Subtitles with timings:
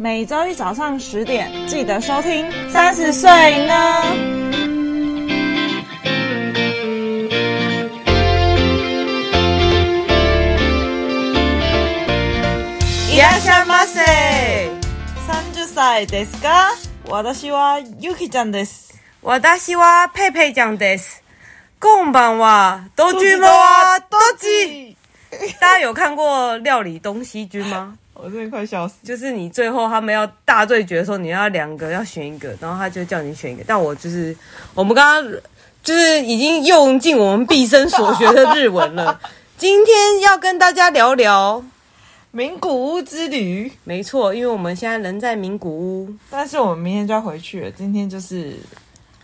[0.00, 2.49] 每周一早上十点记得收听。
[2.71, 3.29] 三十岁
[3.67, 3.73] 呢？
[13.13, 14.71] いらっしゃいませ。
[15.27, 16.71] 三十歳ですか？
[17.09, 18.99] 私はユキちゃんです。
[19.21, 21.21] 私は佩佩酱です。
[21.79, 24.95] こんばんは，都君们は都记。
[25.59, 27.97] 大家有看过《料理东西君》吗？
[28.23, 28.95] 我真的快笑死。
[29.03, 33.63] 就是你最后他们要大对决的时候，你要两个要选一个，然后他就叫你选一个。
[33.65, 34.35] 但我就是
[34.73, 35.41] 我们刚刚
[35.83, 39.19] 就是已经用尽我们毕生所学的日文了。
[39.57, 41.63] 今天要跟大家聊聊
[42.31, 43.71] 名古屋之旅。
[43.83, 47.71] 没错，因为我们现在人在名古屋，但是我们明天就要回去了。
[47.71, 48.55] 今天就是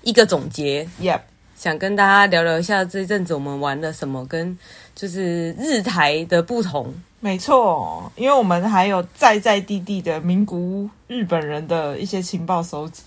[0.02, 0.88] 一个总结。
[1.02, 1.21] Yep。
[1.55, 4.55] 想跟大家聊聊一下这一阵子我们玩了什么，跟
[4.93, 6.93] 就是日台的不同。
[7.20, 13.02] 没错，因为我们还有在在地地的名古屋日本人的一些情报收集。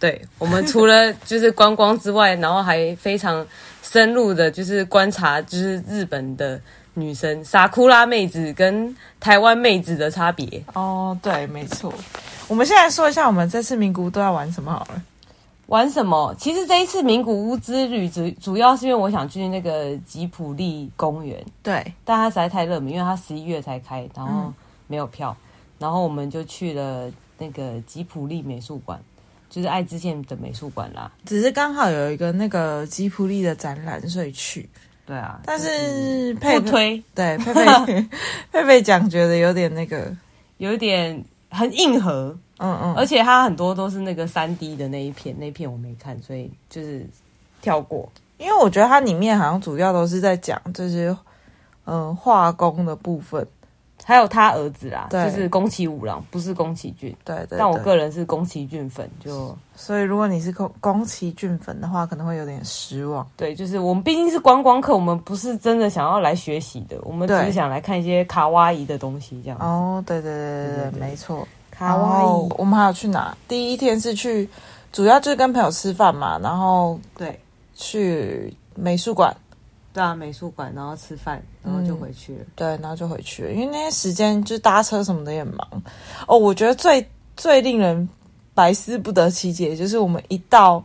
[0.00, 3.46] 对，我们除了就是观光之外，然后还非常
[3.82, 6.60] 深入的，就是观察，就是日本的
[6.94, 10.64] 女生萨库拉妹子跟台湾妹子的差别。
[10.72, 11.92] 哦，对，没错。
[12.48, 15.02] 我们现在说一下，我们这次名古屋都要玩什么好了。
[15.72, 16.34] 玩什么？
[16.38, 24.52] 其实这一次名古屋之旅主主要是因为我想去那个吉普力公园，对，但它实在太热门，因为它十一月才开，然后
[24.86, 25.48] 没有票，嗯、
[25.78, 29.00] 然后我们就去了那个吉普力美术馆，
[29.48, 31.10] 就是爱知县的美术馆啦。
[31.24, 34.68] 只是刚好有一个那个吉普力的展览，所以去。
[35.06, 38.08] 对啊，但是佩不推，对 佩佩
[38.52, 40.14] 佩佩讲觉得有点那个，
[40.58, 42.36] 有点很硬核。
[42.62, 47.04] 嗯嗯，而且它很多都是那个三 D 的那一片，那一片我没看，所以就是
[47.60, 48.08] 跳过。
[48.38, 51.16] 因为我觉得它里面好像主要都是在讲这些
[51.84, 53.46] 嗯画工的部分，
[54.04, 57.14] 还有他儿子啦，对就是宫崎五郎，不是宫崎骏。
[57.24, 63.24] 对，对对，但我个人是宫崎骏粉，就所以如果你是宫宫崎骏粉的话，可能会有点失望。
[63.36, 69.64] 对，就是我们毕竟是观光客，我们不是真的想要来学习的，我们只是想来看一些卡哇伊的东西，这样子。
[69.64, 71.46] 哦，对对，对对对没错。
[71.82, 73.36] 卡哇伊，我们还有去哪？
[73.48, 74.48] 第一天是去，
[74.92, 77.38] 主要就是跟朋友吃饭嘛，然后对，
[77.74, 79.36] 去美术馆，
[79.92, 82.42] 对啊，美术馆，然后吃饭，然后就回去了。
[82.42, 85.82] 嗯、对，然后就回去了，因为那些时间就搭车什么的也很忙。
[86.28, 87.04] 哦，我觉得最
[87.36, 88.08] 最令人
[88.54, 90.82] 百思不得其解，就是我们一到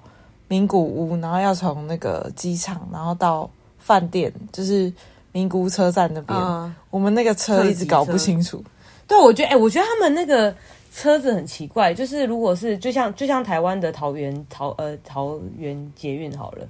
[0.47, 3.47] 名古屋，然后要从那个机场，然后到
[3.77, 4.91] 饭店，就是
[5.31, 8.63] 名古屋车站那边，嗯、我们那个车一直搞不清楚。
[9.07, 10.53] 对，我觉得，哎、欸，我觉得他们那个。
[10.97, 16.67] 车子很奇怪，就是如果是就像就像台湾的桃园桃呃桃园捷运好了，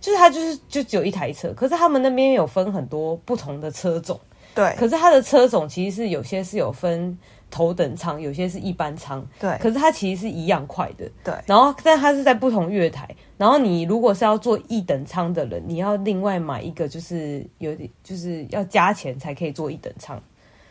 [0.00, 4.20] 就是它就是就只有一台车，可是他们那边有分很多不同的车种，
[4.54, 7.18] 对，可是它的车种其实是有些是有分
[7.50, 20.22] 头等舱，有些是一般舱，对，可是它其实是一样快的，对，然后但它是在不同月台，然后你如果是要坐一等舱的人，你要另外买一个，就是有点就是要加钱才可以坐一等舱，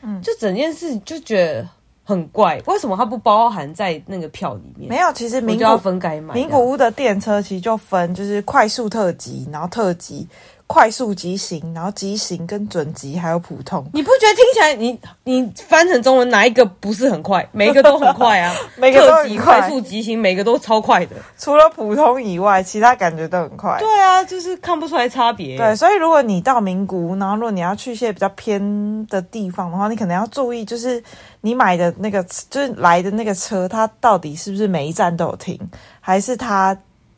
[0.03, 1.67] 嗯，就整件事就觉得。
[2.03, 4.89] 很怪，为什么它不包含在那个票里面？
[4.89, 6.33] 没有，其实名古屋要分开买。
[6.33, 10.27] 名古屋的电车其实就分，就是快速特急，然后特急、
[10.65, 13.85] 快速急行，然后急行跟准急，还有普通。
[13.93, 17.47] 你不觉得听起来你你翻成中文哪一个不是很快？
[17.51, 19.59] 每一个都很快啊， 每个都很快。
[19.59, 21.15] 快速、急行，每个都超快的。
[21.37, 23.77] 除了普通以外，其他感觉都很快。
[23.79, 25.57] 对啊，就是看不出来差别。
[25.57, 31.03] 对，所以如果你到名古屋，然后如果你要去一些比较偏的地方的话，你可能要注意，就是。
[31.45, 35.59] 你买的那个就是来的那个车，它到底是不是每一站都有停，
[35.99, 36.73] 还是它，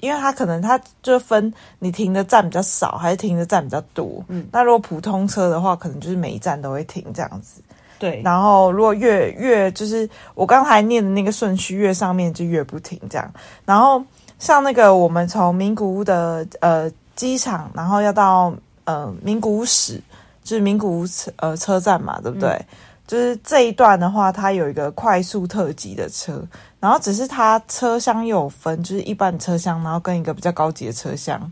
[0.06, 4.24] 因为它可能它就分你停的站比较少，还是停的站比较多。
[4.28, 7.60] 嗯，那如果普通车的话，可能就是每一站都会停这样子。
[7.98, 13.34] 对，然后如果越越就是我刚才念的那个顺序越上面就越不停这样。
[13.66, 14.04] 然后
[14.38, 20.00] 像那个我们从名古屋的呃机场，然后要到呃名古屋市，
[20.44, 22.50] 就是名古屋车呃车站嘛，对不对？
[22.50, 22.66] 嗯
[23.08, 26.44] 就是这一段的话，它有一个快速特级的车，
[26.80, 31.52] 然后只是它车厢又有分，就是一般车厢，然后跟一个比较高级的车厢。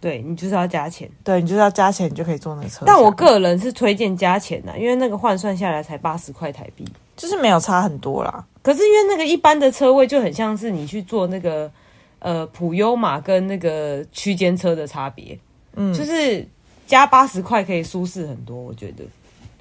[0.00, 2.84] 对，你就是要加钱，对，你就是要加钱，你就可以坐那个车。
[2.86, 8.44] 但我个人是推荐加钱的，因为那个换算下来才八十块台币，就是没有差很多啦。
[8.62, 11.70] 可是因为那个一般的车位就很像是你去坐那个
[12.20, 15.38] 呃普悠玛跟那个区间车的差别，
[15.74, 16.46] 嗯，就是
[16.86, 19.04] 加八十块可以舒适很多，我觉得。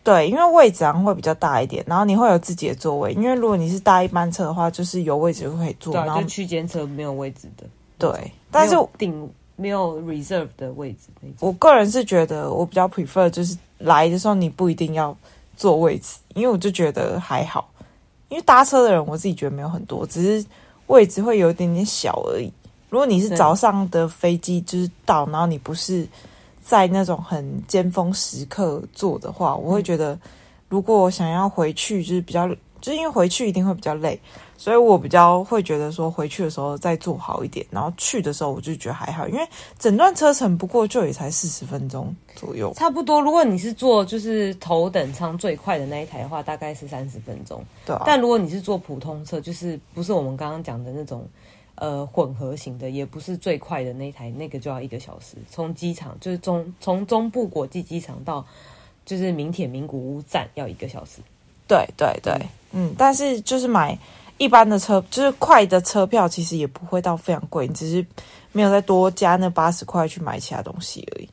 [0.05, 3.11] 对，因为位置上会比较大一点，然后你会有自己的座位。
[3.13, 5.95] 因为如果你是搭一班车的话，就是有位置就可以坐。
[5.95, 7.65] 然后就区间车没有位置的。
[7.97, 11.07] 对，但是顶没有 reserve 的位置。
[11.39, 15.17] 我个人是觉得我比较 prefer 就是来的时候你不一定要
[15.57, 17.67] 坐位置，因为我就觉得还好。
[18.29, 20.45] 因为搭车的人我自己觉得没有很多，只是
[20.85, 22.51] 位置会有一点点小而已。
[22.89, 26.07] 如果你是早上的飞机就是到，然后你不是
[26.67, 30.17] 在那种很尖峰时刻坐的话，我会觉得
[30.67, 32.47] 如果我想要回去就是比较，
[32.81, 34.19] 就是因为回去一定会比较累。
[34.57, 39.45] 所以我比较会觉得说回去的时候再做好一点，然后去的时候我就觉得还好，因为
[39.77, 43.21] 整段车程不过就也才四十分钟左右，差不多。
[43.21, 47.61] 如果你是坐就是头等舱最快的那一台的话，大概是三十分钟。
[47.85, 48.03] 对啊。
[48.05, 51.27] 但如果你是坐普通车，就是不是我们刚刚讲的那种
[51.75, 55.37] 呃混合型的，也不是最快的那一台，那个就要一个小时。
[55.49, 58.45] 从机场就是中从中部国际机场到
[59.05, 61.21] 就是名铁名古屋站要一个小时。
[61.67, 62.33] 对对对，
[62.71, 63.97] 嗯，嗯，但是就是买。
[64.37, 68.05] 一般的车就是快的车票，其实也不会到非常贵，你只是
[68.51, 71.25] 没有再多加那八十块去买其他东西而已。
[71.25, 71.31] 啊、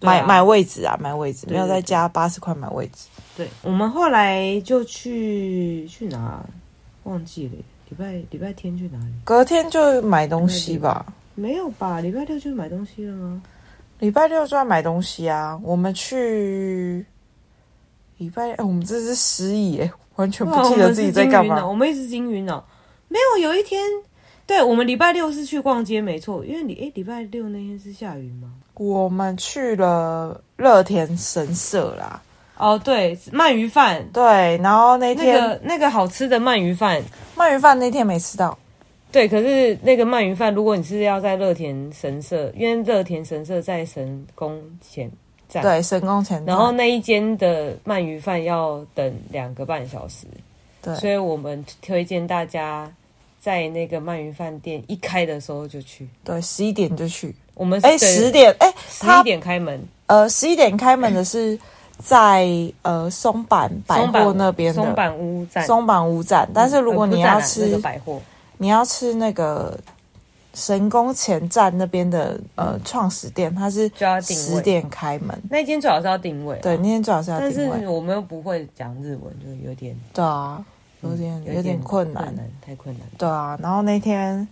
[0.00, 3.06] 买买位置啊，买位置，没有再加八十块买位置。
[3.36, 6.44] 对，我们后来就去去哪？
[7.04, 7.52] 忘记了，
[7.92, 9.12] 礼拜礼拜天去哪里？
[9.22, 11.04] 隔天就买东西吧？
[11.34, 12.00] 没有吧？
[12.00, 13.42] 礼拜六就买东西了吗？
[13.98, 15.60] 礼拜六就要买东西啊！
[15.62, 17.04] 我们去
[18.16, 19.92] 礼拜，哎，我们这是失忆哎。
[20.16, 21.66] 完全不记得自己在干嘛。
[21.66, 22.64] 我们一直惊晕了，
[23.08, 23.42] 没有。
[23.42, 23.82] 有一天，
[24.46, 26.42] 对，我们礼拜六是去逛街，没错。
[26.46, 28.50] 因为你，哎，礼拜六那天是下雨吗？
[28.74, 32.22] 我们去了乐田神社啦。
[32.62, 34.08] 哦，对，鳗鱼饭。
[34.12, 37.02] 对，然后那天那个那个好吃的鳗鱼饭，
[37.36, 38.56] 鳗鱼饭那天没吃到。
[39.10, 45.10] 对，可是那个鳗鱼饭，如果你是要在乐田神社，因为乐田神社在神宫前
[45.48, 45.60] 站。
[45.60, 50.24] 对，神宫前，然后那一间的鳗鱼饭要等两个半小时，
[50.80, 52.88] 对，所以我们推荐大家
[53.40, 57.34] 在那个鳗鱼饭店一开的时候就去，对，十一点就去。
[57.54, 61.58] 我们哎，十点哎，十一点开门，呃，十一点开门的是
[62.04, 62.48] 在
[62.82, 66.48] 呃松坂百货那边的松坂屋站，松坂屋站。
[66.52, 68.20] 但是如果你要吃、那个、百货，
[68.58, 69.78] 你要吃那个。
[70.54, 75.42] 神宫前站那边的呃创始店，它是就要十点开门。
[75.48, 77.54] 那天最好是要定位，对，那天最好是要定位。
[77.54, 80.62] 但是我们又不会讲日文，就有点对啊，
[81.00, 83.08] 有点有点困难，太困难。
[83.16, 84.46] 对啊，然后那天，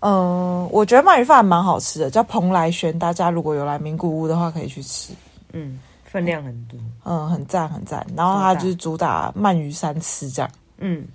[0.00, 2.98] 嗯，我觉得鳗鱼饭蛮好吃的，叫蓬莱轩。
[2.98, 5.14] 大家如果有来名古屋的话，可以去吃。
[5.54, 5.80] 嗯，
[6.12, 8.06] 分量很多，嗯，很赞很赞。
[8.14, 11.06] 然后它就是主打鳗鱼三吃这样，嗯，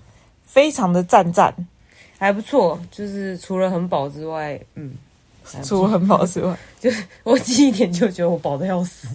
[0.44, 1.53] 非常的赞赞。
[2.17, 4.95] 还不错，就是除了很饱之外，嗯，
[5.63, 9.07] 除了很饱之外， 就是我第一点就觉得我饱的要死。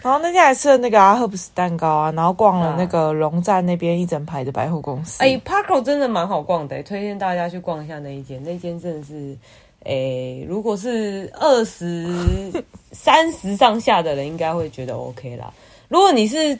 [0.00, 5.22] 然后那天还吃了那个阿赫布斯蛋糕啊，然后逛了那个龙站那边一整排的百货公司。
[5.22, 9.36] 哎，Parko 真的蛮好逛的，推荐大家去逛一下那一间，那间真的是，
[9.84, 15.52] 哎，如果是二十三十上下的人，应该会觉得 OK 啦。
[15.88, 16.58] 如果你是。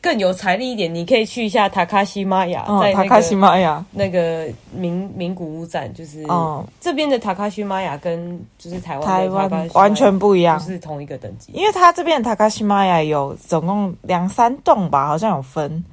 [0.00, 11.50] 更有财力一点，你可以去一下塔卡西玛雅，在塔卡西玛雅那个名名古屋站，就是哦，这边的塔卡西玛雅跟就是台湾台湾完全不一样，不是同一个等级。
[11.52, 15.84] 因为它这边的塔卡西玛雅有总共两三栋吧，好像有分。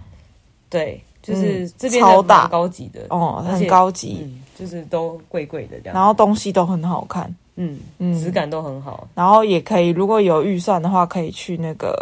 [0.69, 11.93] 对，就是这边超大高级的哦，很高级，就是都贵贵的这样，然后东西都很好看，嗯嗯，质感都很好，然后也可以，如果有预算的话，可以去那个。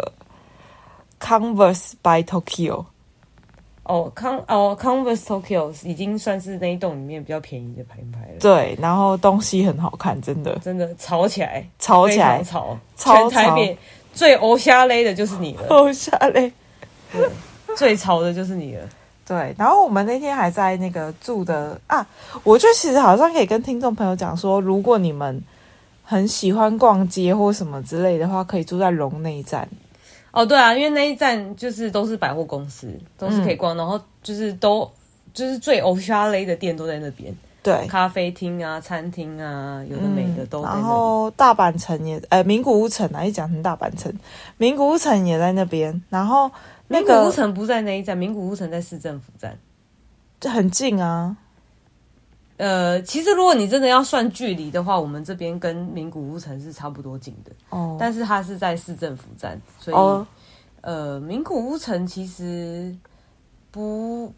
[1.22, 2.82] Converse by Tokyo，
[3.82, 8.38] 哦，Con 哦，Converse Tokyo 已经算是那一栋里面比较便宜的品牌了。
[8.40, 13.76] 对，然后东西很好看，真的，真的吵起来，吵起来，吵，全台北
[14.14, 16.50] 最欧夏勒的就是你了，欧夏勒，
[17.76, 18.88] 最潮的就是你了。
[19.30, 22.04] 对，然后我们那天还在那个住的啊，
[22.42, 25.40] 我觉得其实好像可以跟听众朋友讲说，如果你们
[26.02, 29.68] 很喜欢逛街或什么之类的话，可以住在龙内站。
[30.32, 34.90] 哦，对啊，因为那一站就是都是百货公司，都是可以逛，嗯、然后就是都
[35.32, 37.32] 就是最欧夏雷的店都在那边，
[37.62, 40.60] 对，咖啡厅啊、餐厅啊，有的没的都。
[40.64, 44.12] 然后大阪城也，呃，名古屋城啊，一讲成大阪城，
[44.56, 46.02] 名古屋城也在那边。
[46.08, 46.50] 然后
[46.92, 49.56] 那个名古屋城不在那一站，名古屋城在市政府站，
[50.40, 51.36] 这很近啊。
[52.56, 57.52] 呃，其实如果你真的要算距离的话，我们这边跟名古屋城是差不多近的。
[57.70, 60.26] 哦，但是它是在市政府站，所以、哦、
[60.80, 62.92] 呃，名古屋城其实
[63.70, 64.30] 不，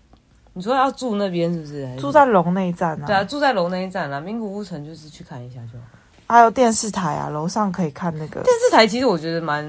[0.52, 1.96] 你说要住那边是不是？
[1.96, 3.06] 住在龙内站啊？
[3.06, 4.20] 对啊，住在龙内站啊。
[4.20, 5.84] 名古屋城就是去看一下就好。
[6.26, 8.86] 还有电视台啊，楼上可以看那个电视台。
[8.86, 9.66] 其实我觉得蛮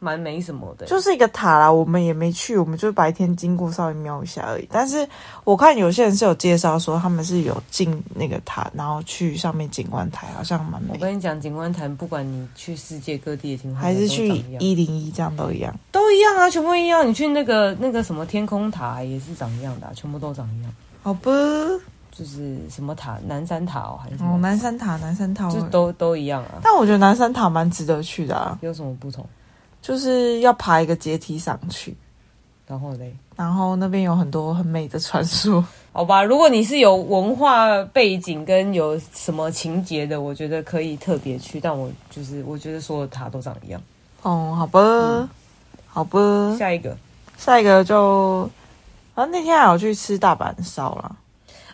[0.00, 1.70] 蛮没什么的，就是一个塔啦。
[1.70, 4.66] 我们也没去，我们就白天经过稍微瞄一下而已。
[4.72, 5.06] 但是
[5.44, 10.88] 我看有些人是有介绍说他们是有进那个塔，然后去上面景观台，好像蛮美。
[10.94, 14.28] 我跟你讲，景观台不管你去世界各地的景观台，还是去
[14.58, 17.06] 一零一这样都一样，都一样啊，全部一样。
[17.06, 20.72] 你去那个那个什么天空塔也是长一样的、啊，全部都长一样。
[21.02, 21.30] 好吧，
[22.10, 26.60] 就是什么塔，南山塔哦，还是哦，南山塔，南山塔，就都都一样啊。
[26.62, 29.26] 但我觉得南山塔蛮值得去的啊，有什么不同？
[29.82, 31.96] 就是要爬一个阶梯上去，
[32.66, 35.64] 然后嘞，然后那边有很多很美的传说。
[35.92, 41.58] 好吧，如果你是有文化背景跟有什么情节的，我觉得可以特别去。
[41.58, 43.82] 但我就是我觉得所有塔都长一样。
[44.22, 45.28] 哦，好吧，嗯、
[45.88, 46.56] 好吧。
[46.56, 46.96] 下一个，
[47.36, 48.48] 下一个就，
[49.14, 51.16] 啊，那天还有去吃大阪烧了。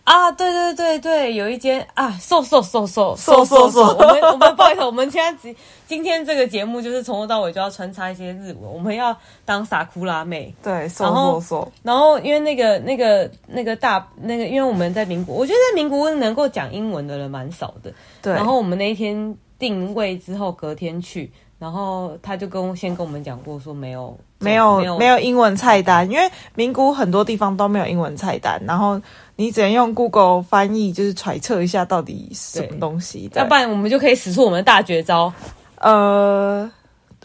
[0.06, 21.32] 啊，对对对对，有一间啊，瘦瘦瘦瘦瘦瘦瘦，我们我们不好意思，我们现在今今天这个节目就是从头到尾就要穿插一些日文，我们要当傻哭拉妹，对，瘦瘦瘦，然后因为那个那个那个大那个，因为我们在民国，我觉得在名古屋能够讲英文的人蛮少的，对，然后我们那一天定位之后，隔天去。
[21.58, 28.99] 然后他就跟先跟我们讲过，说没有没有没有，没有英文菜单，因为名古屋很多地方都没有英文菜单，然后
[29.35, 33.29] 你只能用 Google 翻译，就是揣测一下到底什么东西。
[33.35, 35.31] 要不然我们就可以使出我们的大绝招。
[35.79, 36.69] 呃，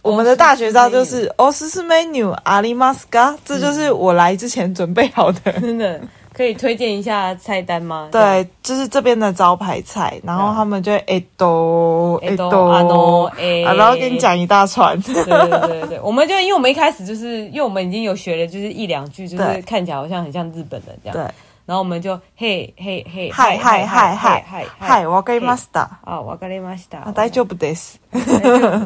[0.02, 3.37] 我们的大绝招就是おすすめにありますか？
[3.45, 6.00] 这就是我来之前准备好的，真的。
[6.33, 8.09] 可以推荐一下菜单吗？
[8.12, 15.00] 对，就是这边的招牌菜，然后他们就会哎都哎都啊喏哎，然后给你讲一大串。
[15.00, 21.16] 对对对对，我们就因为我们一开始就是因为我们已经有学了，就是一两句，就是看起来好像很像日本人这样。
[21.16, 21.23] 对，
[21.64, 27.11] 然后我们就嘿嘿嘿嗨嗨嗨嗨嗨嗨，わかりました啊，わかりました。
[27.14, 27.95] 大丈夫です。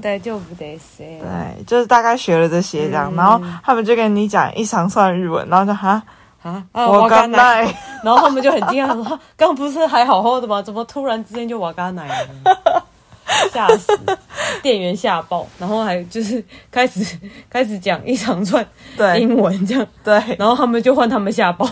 [0.00, 1.00] 大丈夫です。
[1.00, 6.00] 对，就是大概学了这些这样，然后他们就跟你讲一长串日文，然后就哈。
[6.45, 6.87] 啊啊！
[6.87, 7.63] 瓦嘎奶，
[8.05, 9.03] 然后他们就很惊讶，说
[9.35, 10.61] ：“刚 刚不是还好好的吗？
[10.61, 12.27] 怎么突然之间就瓦嘎奶了？”
[13.51, 13.91] 吓死，
[14.61, 17.03] 店员吓爆，然后还就是开始
[17.49, 18.63] 开始讲一长串
[19.17, 21.67] 英文这样，对，然后他们就换他们吓爆，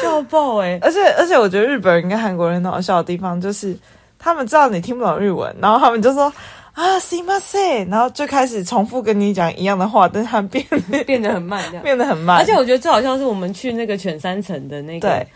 [0.00, 0.78] 笑爆哎！
[0.80, 3.76] 而且而且，我觉得日本人跟韩国人很好笑的地方，就是
[4.18, 6.32] 他们知道你听不懂日文，然后他们就说。
[6.75, 10.63] 啊，すいません，然后就开始重复跟你讲一样的话，但是他变
[11.05, 12.37] 变得很慢，这样变得很慢。
[12.37, 15.09] 而且我觉得最好笑是我们去那个犬山城的那个。
[15.09, 15.27] 对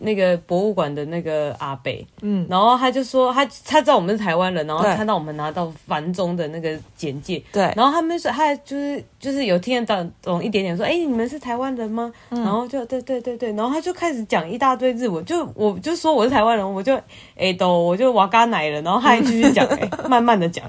[0.00, 12.10] 那个博物馆的那个阿北，嗯，然后他就说他他知道我们是台湾人，然后看到我们拿到繁中的那个简介，对，然后他们说他就是就是有听得懂一点点，说哎、欸、你们是台湾人吗？
[12.30, 16.98] 嗯、然后就对对对对，然后他就开始讲一大堆日文，就我就说我是台湾人，我就
[17.36, 20.64] 哎都我就瓦嘎奶了，然后他还继续讲， 哎、欸、慢慢的讲，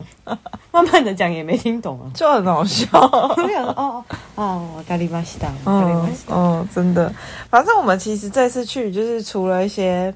[0.71, 4.03] 慢慢的讲也没听懂啊，就很好笑，我想说哦
[4.35, 7.09] 哦瓦嘎里马西达，瓦嘎里巴西达，嗯真的，
[7.49, 9.04] 反正我们其实这次去就是。
[9.05, 10.11] 就是除了一些，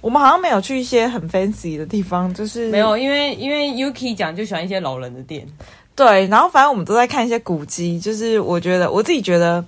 [0.00, 5.46] 我们好像没有去一些很 fancy 的地方，就是没有，因为因为 Yuki 讲就喜欢一些老人的店，
[5.94, 9.64] 对，然后反正我们都在看一些古迹，就是我觉得我自己觉得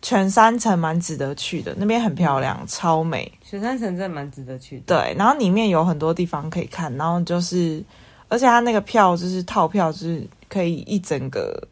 [0.00, 7.84] 全山城蛮值得去的，那边很漂亮，超美，全山城真的蛮值得去的，对，然后里面有很多地方可以看，然后就是
[8.28, 11.68] 而且它那个票就是套票，就是可以一整个。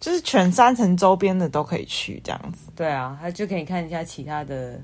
[0.00, 4.80] 就是全山城周边的都可以去这样子，对啊，他就可以看一下其他的。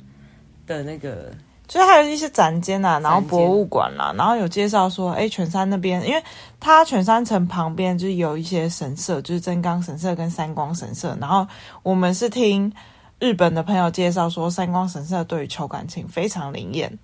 [0.66, 1.30] 的那个，
[1.68, 6.22] 就是还有一些展间啊，然后博物馆啦，然后有介绍说，哎，犬山那边，因为
[6.60, 11.46] 它犬山城旁边就是有一些神社，就是真冈神社跟三光神社，然后
[11.82, 12.72] 我们是听
[13.18, 16.98] 日本的朋友介绍说，三光神社对于求感情非常灵验。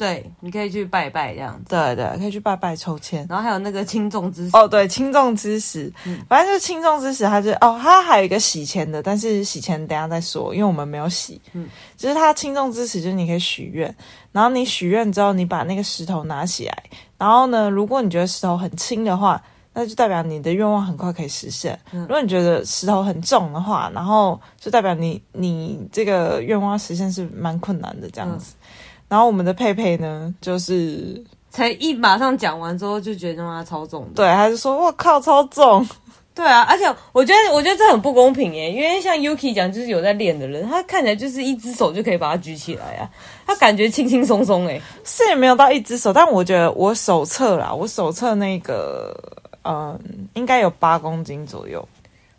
[0.00, 1.66] 对，你可以去拜拜这样子。
[1.68, 4.56] 对对，可以去拜拜抽签，然后还有那个轻重之时。
[4.56, 11.38] 哦，对，轻重之时，嗯、反正就是轻重之时，它就哦，它还有一个洗钱的，但是洗钱等一下再说，因为我们没有洗。
[11.52, 13.94] 嗯，就是它轻重之时，就是你可以许愿，
[14.32, 16.82] 然后你许愿之后，你把那个石头拿起来，
[17.18, 19.38] 然后呢，如果你觉得石头很轻的话，
[19.74, 28.54] 那就代表你的愿望很快可以实现；嗯、如果你觉得石头很重的话，然后就代表你你这个愿望实现是蛮困难的这样子。
[28.54, 28.64] 嗯
[29.10, 35.84] 然后我们的佩佩呢，就是才一马上讲完之后就觉得他超重，对，他就说我靠超重，
[36.32, 43.10] 对啊，而且我觉得我觉得这很不公平耶，因为像 Yuki 讲就是有在练的人，他看起来就是一只手就可以把它举起来啊，
[43.44, 49.12] 他感觉轻轻松松哎，是也没有到一只手，但我觉得我手测啦，我手测那个
[49.64, 49.98] 嗯，
[50.34, 51.86] 应该有八公斤左右，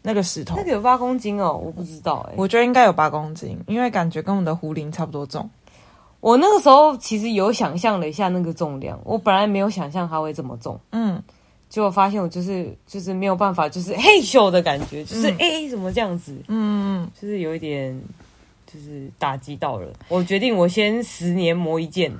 [0.01, 5.49] 那个石头那个有八公斤哦，我不知道哎，我觉得应该有八公斤，因为感觉跟我们的壶铃差不多重。
[6.21, 11.21] 我那个时候其实有想象了一下那个重量，我本来没有想象它会这么重，嗯，
[11.67, 16.33] 结果发现我就是就是没有办法，就是 嘿咻的感觉，就是哎、嗯欸，怎么这样子？
[16.47, 17.99] 嗯，就是有一点，
[18.71, 19.87] 就是打击到了。
[20.09, 22.11] 我决定，我先十年磨一剑，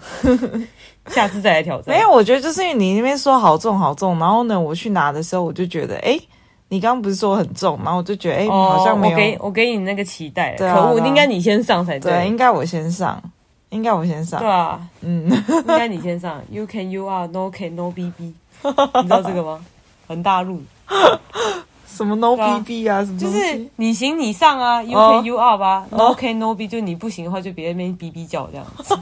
[1.08, 1.96] 下次再来挑战。
[1.96, 6.28] 没有，我觉得就是因为你那边说好重好重，然后呢，我去拿的时候，我就觉得，哎、欸，
[6.70, 9.14] 你刚刚不是说很重，然后我就觉得，哎、欸，哦、好像没有。
[9.14, 12.12] 我给我给你那个期待，可恶，应该你先上才对。
[12.12, 13.22] 对，应该我先上，
[13.72, 14.40] 应该我先上。
[14.40, 16.42] 对啊，嗯，应该你先上。
[16.52, 18.14] You can, you are, no can, no bb。
[18.64, 19.66] 你知道这个吗？
[20.08, 20.62] 横大陆
[21.88, 23.04] 什么 no B B 啊？
[23.04, 28.96] 什么就是你行你上啊，you can you are 吧，no can no B，就你不行的话，就别那边哔哔叫这样子。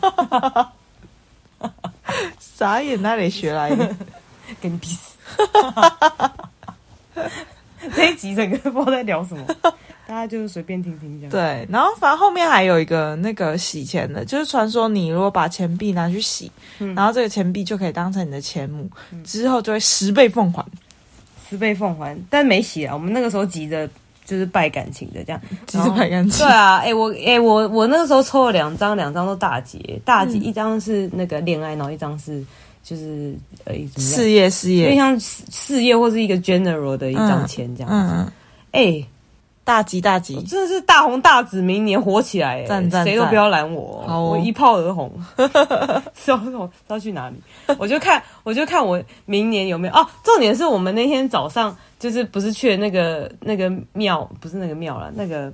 [2.40, 3.96] 傻眼，那里学来的？
[4.62, 5.16] 跟你逼死！
[7.96, 9.46] 这一集整个不知道在聊什么，
[10.10, 11.30] 大家就是随便听听这样。
[11.30, 20.66] 对，然后反正后面还有一个那个洗钱的，就是传说你如果把钱币拿去洗，嗯、然后这个钱币就可以当成你的钱母，嗯、之后就会十倍奉还。
[21.48, 22.96] 十倍奉还，但没洗啊。
[22.96, 23.88] 我们那个时候急着
[24.26, 26.44] 就是拜感情的这样，急着拜感情。
[26.44, 32.44] 对啊，哎、欸、我哎、欸、我我那个时候抽了两张，两张都大吉，大吉、嗯、一张是那个恋爱，然后一张是
[32.84, 33.36] 就是
[33.66, 38.16] 呃事业事业，因为像事业或是一个 general 的一张钱这样子。
[38.16, 38.26] 哎、嗯。
[38.26, 38.32] 嗯
[38.72, 39.08] 欸
[39.64, 42.66] 大吉大吉，真的是大红大紫，明年火起来！
[42.66, 45.12] 赞赞，谁都不要拦我，哦、我一炮而红。
[46.16, 47.36] 知道要去哪里？
[47.78, 50.04] 我就看，我就看我明年有没有哦。
[50.24, 55.54] 重点是我们那天早上就是不是去那个那个庙，不是那个庙了，那个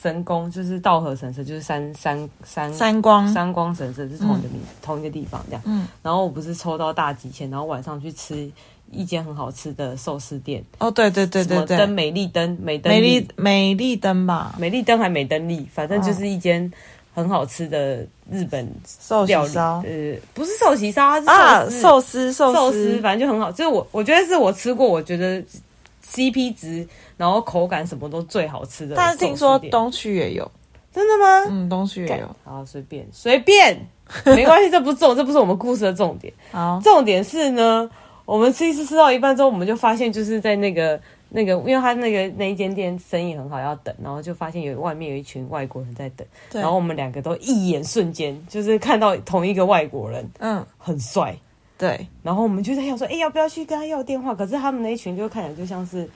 [0.00, 5.62] 神宫，就是道和神社，就是三三三三光三光神社是同一个名、嗯、同一个地方这样。
[5.66, 8.50] 嗯，然后我不是抽到大吉签，然后晚上去吃。
[8.90, 10.64] 一间很好吃的寿司店。
[10.78, 16.70] 哦，对对对对对，灯美丽灯美灯美丽美丽灯吧，美丽灯还美灯丽，反正就是一间
[17.14, 22.32] 很好吃的日本寿司烧，呃，不是寿喜烧，它是寿司。
[22.32, 25.42] 寿司寿司，反正就很好，就是我我觉得是我吃过，我觉得
[26.06, 28.96] CP 值，然后口感什么都最好吃的。
[28.96, 30.50] 但是听说东区也有，
[30.92, 31.46] 真的吗？
[31.50, 33.76] 嗯，东区也有，好随便随便，
[34.24, 37.88] 没关系，这不重，这不是我们故事的重点，好，重点是呢。
[38.30, 51.36] 我们吃一次吃到一半之后，我们就发现就是在那个那个，因为他那个那一间店生意很好，要等，然后就发现有外面有一群外国人在等，对然后我们两个都一眼瞬间就是看到同一个外国人，嗯，很帅，
[51.76, 54.32] 对，然后我们就在想说，哎，要不要去跟他要电话？
[54.32, 56.08] 可是他们那一群就看起来就像是。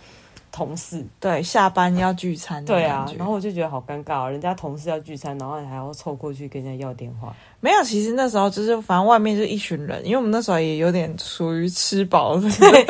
[0.55, 7.35] 同事对，下班要聚餐，对啊，然后我就觉得好尴尬哦，人家同事要聚餐，然后你还要凑过去跟人家要电话。
[7.59, 12.41] 没有，其实那时候就是反正外面就一群人，因为我们那时候也有点属于吃饱了。
[12.61, 12.87] 对，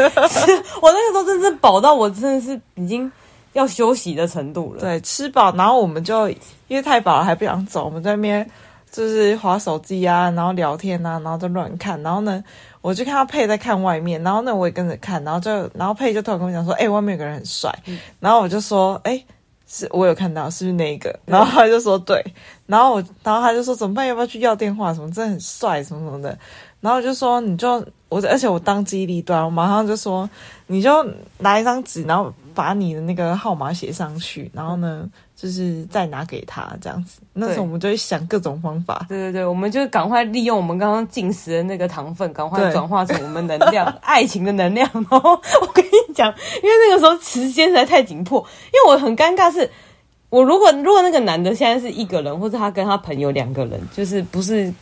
[0.83, 3.11] 我那个时候真的是饱到我真的是已经
[3.55, 4.81] 要休息的程度了。
[4.83, 6.29] 对，吃饱，然后我们就
[6.69, 8.47] 因为太饱了还不想走，我们在那边
[8.91, 12.45] 就是划手机啊，然后聊天啊，然后就乱看，然后呢。
[12.85, 17.75] 我就看到佩在看外面，然后呢，我也跟着看，然后就，然后佩就突然跟我讲说：“哎、欸，外面有个人很帅。
[17.87, 19.27] 嗯”然后我就说：“哎、欸，
[19.67, 22.23] 是我有看到，是不是那个？”然后他就说：“对。”
[22.69, 24.07] 然后我，然后他就说：“怎么办？
[24.07, 24.93] 要不要去要电话？
[24.93, 26.39] 什么真的很帅，什么什么的。”
[26.83, 30.29] 然后我就说：“你就我，而且我当机立断，我马上就说：
[30.67, 30.91] 你就
[31.39, 39.05] 拿一张纸，然后把你的那个号码写上去，然后呢。”就是再拿给他这样子，那时候我们就会想各种方法。
[39.09, 44.89] 对对对，我们就赶快利用我们刚刚进食的那个糖分，赶快转化成我们能量、 爱情的能量。
[44.93, 49.69] 然后我跟你讲，因为那个时候时间实在太紧迫，因为我很尴尬，是
[50.31, 54.73] 我如果如果那个男的现在是一个人，或者他跟他朋友两个人，就是不是。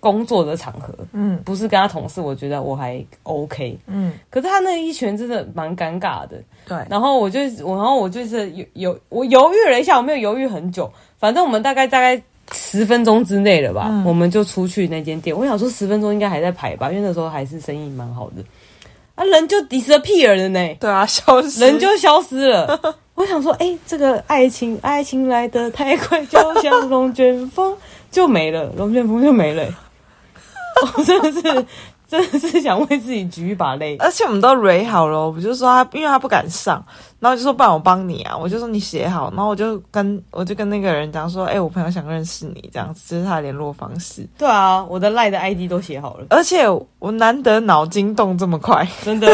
[0.00, 6.78] 工作的场合，嗯，不是跟他同事，我觉得我还 OK，嗯，可是他那一拳真的蛮尴尬的，对。
[6.88, 12.20] 然后我就我，然后我就是有有我犹豫了一下，我没有犹豫很久，反正我们大概大概
[12.52, 15.36] 十分钟之内了吧，嗯、我们就出去那间店。
[15.36, 18.42] 我想说十分钟应该还在排吧，因为那时候还是生意蛮好的，
[19.16, 22.80] 啊，人就 disappear 了呢，对啊，消失，人就消失了。
[23.18, 27.76] 我想说，哎、欸，这个爱情爱情来得太快，就像龙卷风
[28.12, 29.64] 就没了，龙卷风就没了。
[30.82, 31.66] 我 真的是，
[32.08, 33.96] 真的是想为自己举一把泪。
[33.98, 36.82] 而且我们都 ready 好了，我就说他，因为他不敢上，
[37.20, 38.36] 然后就说不然我帮你啊。
[38.36, 44.26] 我就说你写好，然后我就跟我就跟那个人讲说，哎、欸，我朋友想认识你，这样子，这是他的联络方式。
[44.38, 46.26] 对啊，我的赖的 ID 都写好了。
[46.30, 46.66] 而且
[46.98, 49.28] 我难得脑筋动这么快，真的，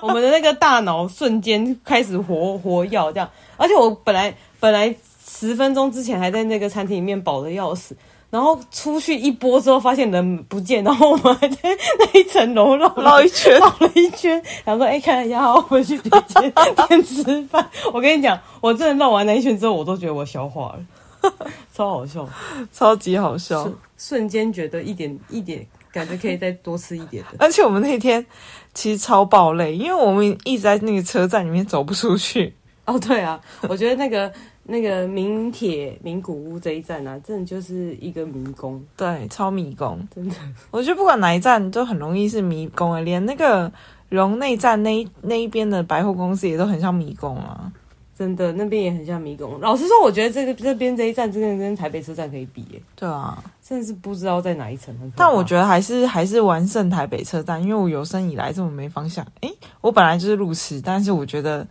[0.00, 3.28] 我们的那个大脑瞬间开始活活跃这样。
[3.56, 4.94] 而且我本来本来
[5.26, 7.96] 十分钟之前还在那个餐厅里面饱的要死。
[8.32, 11.58] 然后出去一波之后，发现人不见，然后我们还在
[11.98, 16.50] 那一层楼绕绕一圈，绕了一圈，然后说：“哎，看一下，我回去别间
[16.88, 20.74] 店吃饭。”我跟你讲，我真的绕完那一圈之后，我都觉得我消化
[21.20, 21.30] 了，
[21.74, 22.26] 超好笑，
[22.72, 27.36] 超级好笑，瞬间觉得一点一点感觉可以再多吃一点的。
[27.38, 28.24] 而且我们那天
[28.72, 32.54] 其实超爆累，因为我们一直在那个车站里面走不出去。
[32.86, 34.32] 哦，对啊，我觉得那个
[34.64, 40.34] 那个名铁名古屋这一站啊，真的就是一个迷宫，对，超迷宫，真的。
[40.70, 43.70] 我觉得不管哪一站都很容易是迷宫啊，连那个
[44.08, 47.72] 荣内站那一那一边的百货公司也都很像迷宫啊。
[48.14, 49.58] 真的，那边也很像迷宫。
[49.58, 52.80] 老实说，我觉得这个这边这一站真的跟台北车站可以比耶。
[52.94, 54.94] 对啊，真的是不知道在哪一层。
[55.16, 59.26] 但我觉得还是还是完胜台北车站，因为我有生以来这么没方向。
[59.40, 61.66] 哎，我本来就是路痴，但是我觉得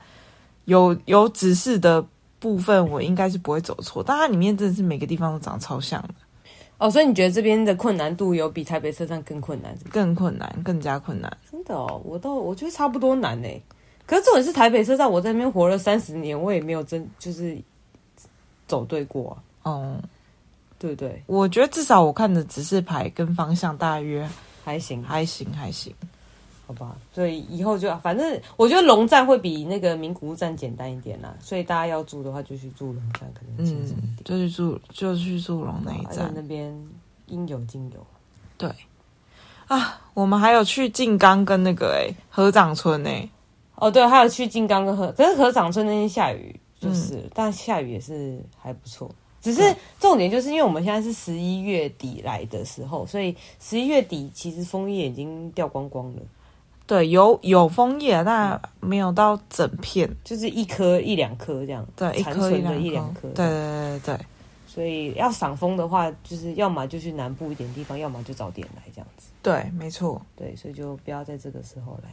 [0.65, 2.03] 有有指示的
[2.41, 4.03] 部分，我应该是不会走错。
[4.05, 6.13] 但它里面真的是每个地方都长得超像的。
[6.77, 9.77] 哦，所以你觉得这边的困难度有比台北车站更困难？
[9.91, 11.31] 更困难，更加困难。
[11.51, 13.47] 真的哦，我倒我觉得差不多难呢。
[14.07, 17.55] 可是重点是台北车站，我在那边活了三十年，我也没有真就是
[18.67, 19.71] 走对过啊。
[19.71, 20.01] 哦、嗯，
[20.79, 24.27] 对对，我觉得至少我看的指示牌跟方向大约
[24.65, 25.93] 还行，还行，还行，
[26.71, 26.95] 好吧。
[27.11, 31.35] 所以以后就反正我觉得龙站会比那个名古屋站简单一点啦。
[31.41, 34.23] 所以大家要住的话，就去住龙站，可能轻松一点。
[34.23, 36.73] 就去住，就去住龙那一站，那边
[37.27, 38.05] 应有尽有。
[38.57, 38.69] 对
[39.67, 43.27] 啊，我们还有去静冈跟那个哎河长村哎。
[43.75, 49.09] 哦，对，还有去静冈跟河，可是河长村那天下雨，就是，嗯、但下雨也是还不错。
[49.41, 56.21] 只是重点就是因为我们现在是十一月底来的时候，所以十一月底其实枫叶已经掉光光了。
[56.91, 61.87] 对，有有枫叶，但没有到整片，就是一颗一两颗这样。
[61.95, 63.29] 对，一颗一两颗。
[63.29, 64.25] 对对对对。
[64.67, 69.29] 所以要赏枫的话，就是要么就去南部一点地方，要么就早点来这样子。
[69.41, 70.21] 对，没错。
[70.35, 72.09] 对，所以就不要在这个时候来。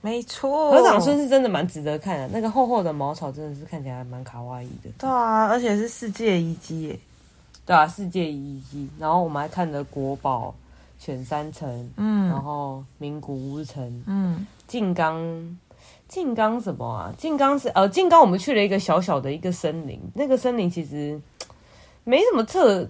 [0.00, 2.28] 没错，合掌村是真的蛮值得看的。
[2.28, 4.90] 那个厚厚的茅草真的是看起来蛮卡哇伊的。
[4.98, 6.98] 对啊，而且是世界遗迹耶。
[7.66, 8.88] 对啊，世界遗迹。
[9.00, 10.54] 然后我们还看了国宝
[11.02, 15.58] 犬山城，嗯，然后名古屋城，嗯，静冈，
[16.06, 17.12] 静冈什么啊？
[17.18, 21.20] 静冈是呃，静冈我们去了一个小小的一个森林，那个森林其实
[22.04, 22.86] 没什么特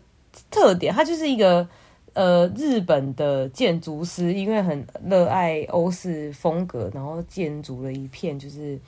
[0.51, 1.67] 特点，它就是一个。
[2.15, 8.79] 呃，日本的建筑师因为很热爱欧式风格，然后建筑了一片就是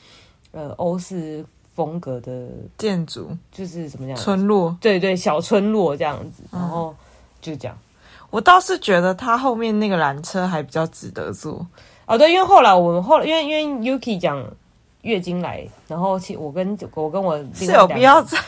[0.53, 1.43] 呃欧式
[1.75, 4.77] 风格的建筑，就是怎么讲村落？
[4.79, 6.95] 对对，小村落这样子，然后
[7.41, 7.75] 就这样。
[8.35, 11.65] 我倒是觉得他后面那个缆车还比较值得坐
[12.07, 12.19] 哦。
[12.19, 14.45] 对，因为后来我们后来因为因为 Yuki 讲
[15.03, 18.39] 月经来，然后其我跟我跟我是有必要在。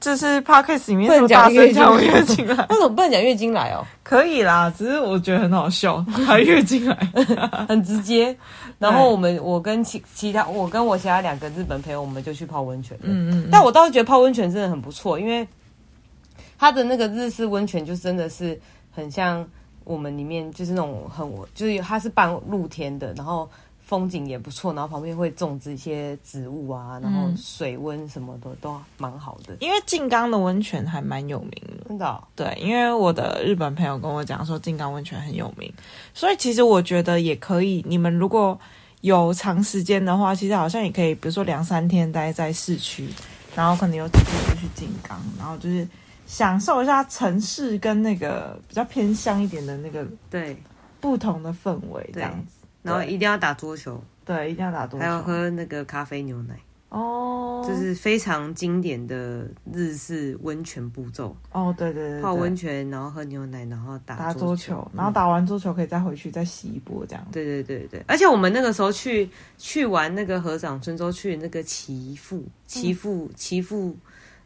[0.00, 3.84] 就是 podcast 里面不能讲月经月经来， 为什么不能讲月经来哦？
[4.02, 6.96] 可以啦，只是我觉得很好笑， 还月经来，
[7.68, 8.34] 很直接。
[8.78, 12.96] 然后我们，我跟其其他，我跟我其他两个日本朋友，我们就去泡温泉。
[13.02, 13.48] 嗯，嗯嗯。
[13.52, 15.46] 但我倒是觉得泡温泉真的很不错，因为
[16.58, 18.58] 他的那个日式温泉就真的是
[19.00, 19.44] 很像
[19.84, 23.48] 我们里面就是那种很，就是它是半露天的，然后。
[23.82, 29.56] 风景也不错，然后旁边会种植一些植物啊，然后水温什么的都蛮好的。
[29.58, 32.22] 因为静冈的温泉还蛮有名的，真的哦？
[32.36, 35.68] 对，因为我的日本朋友跟我讲说静冈温泉很有名，
[36.14, 37.84] 所以其实我觉得也可以。
[37.84, 38.56] 你们如果
[39.00, 43.08] 有长时间的话，其实好像也可以，比如说两三天待在市区，
[43.56, 45.84] 然后可能有几天就去静冈，然后就是
[46.30, 50.56] 享受一下城市跟那个比较偏乡一点的那个对。
[51.00, 52.66] 不同的氛围这样子。
[52.82, 56.54] 然后一定要打桌球，对，一定要打桌球，还要喝那个咖啡牛奶。
[56.90, 61.34] 哦，就是非常经典的日式温泉步骤。
[61.52, 67.26] 哦，对对对，泡温泉，然后喝牛奶，然后打打桌球，然后打完桌球可以再回去再洗一波这样。
[67.32, 73.96] 对对对对，而且我们那个时候去去玩那个河长村州去那个岐阜岐阜岐阜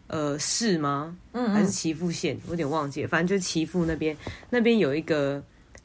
[0.08, 1.16] 呃市吗？
[1.32, 2.38] 嗯，还是岐阜县？
[2.46, 4.16] 我有点忘记了，反正就是岐阜那边
[4.50, 5.42] 那边有一个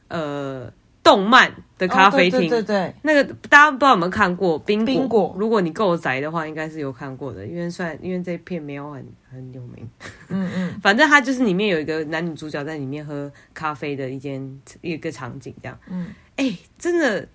[0.07, 0.71] 呃。
[1.01, 4.85] 动漫的咖啡厅，哦，对对那个大家不知道有没有看过冰果？
[4.85, 9.89] 冰果，如果你够宅的话，应该是有看过的，因为算因为这片没有很很有名。
[10.27, 15.79] 嗯嗯， 反正它就是里面有一个男女主角在里面喝咖啡的一间一个场景，这样。
[15.89, 17.27] 嗯，哎、欸，真的，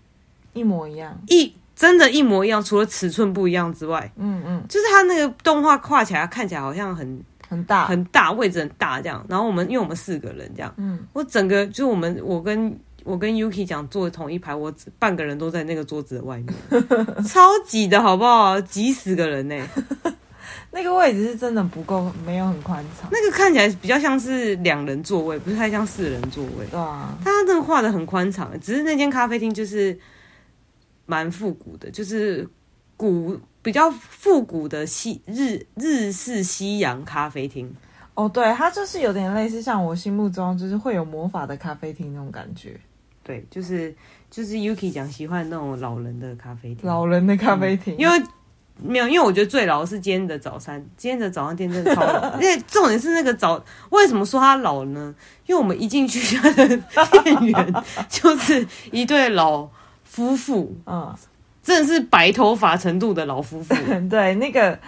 [0.53, 9.25] 一模一样，一真的，一模一样，除了尺寸不一样之外，嗯嗯，就是它那个动画画起来看起来好像很很大很大，位置很大这样。
[9.29, 12.79] 然后我们因为我们四个人这样，嗯，我整个就我们我跟。
[13.07, 16.55] 我跟 Yuki 讲坐同一排，我半个人都在那个桌子的外面，
[17.29, 18.59] 超挤的好不好？
[18.63, 19.69] 挤死个人呢、欸！
[20.73, 23.07] 那个位置是真的不够，没有很宽敞。
[23.13, 26.65] 那个看起来比较像是两人座位，不是太像四人座位。
[26.71, 29.95] 对啊，他那个画的很宽敞，只是那间咖啡厅就是
[31.07, 32.49] 蛮复古的，就是
[32.97, 37.75] 古比较复古的西日日式西洋咖啡厅。
[38.15, 42.79] 哦，对，它就是有点类似像我心目中就是会有魔法的咖啡厅那种感觉。
[43.25, 43.93] 对，就是
[44.31, 48.23] 就是 Yuki 讲喜欢那种老人的咖啡厅，老人的咖啡厅，嗯，因为
[48.77, 52.35] 没有，因为我觉得最老是今天的早餐，今天的早餐店真的超老。
[52.39, 55.15] 因为重点是那个早，为什么说它老呢？
[55.47, 56.69] 因为我们一进去，它的
[57.23, 57.75] 店员
[58.09, 59.69] 就是一对老
[60.15, 61.13] 夫妇，嗯，
[61.61, 63.75] 真的是白头发程度的老夫妇。
[64.09, 64.79] 对，那个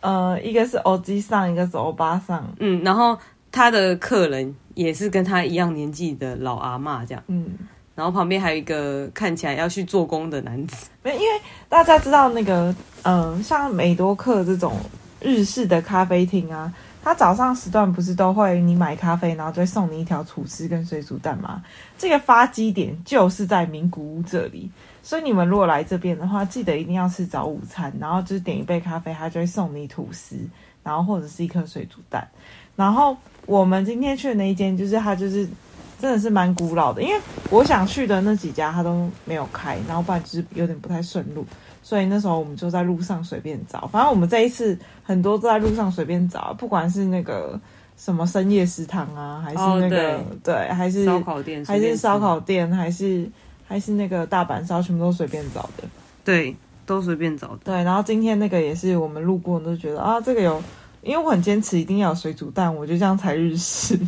[0.00, 3.16] 呃，一个是欧吉桑，一个是欧巴桑，嗯，然后
[3.52, 7.46] 他的客人也是跟他一样年纪的老阿妈，这样，嗯。
[7.94, 14.76] 然后旁边还有一个看起来要去做工的男子，没，因为大家知道那个，嗯、呃，像美多克这种
[15.20, 21.62] 日式的咖啡厅啊，他早上时段不是都会你买咖啡，然后就会送你一条吐司跟水煮蛋吗？
[21.98, 24.70] 这个发机点就是在名古屋这里，
[25.02, 30.36] 所以你们如果来这边的话，记得一定要吃早午餐，然后就是点一杯咖啡，他就会送你吐司，
[30.82, 32.26] 然后或者是一颗水煮蛋。
[32.76, 35.48] 然后我们今天去的那一间，就是它就是。
[36.00, 41.46] 真的是蛮古老的，因为我想去的那几家它都没有开，然后不然就是有点不太顺路，
[41.82, 43.86] 所以那时候我们就在路上随便找。
[43.88, 47.60] 反正我们这一次很多都在路上随便找，不管是那个
[47.96, 53.28] 什么深夜食堂啊，还是那个、哦、对，对，还是烧烤店，还是烧烤店，还是
[53.66, 55.84] 还是那个大阪烧，全部都随便找的。
[56.24, 57.58] 对，都随便找的。
[57.64, 60.62] 对，然后今天那个也是我们路过都觉得啊，这个有，
[61.02, 63.98] 因为我很坚持一定要有水煮蛋，我就这样才日式。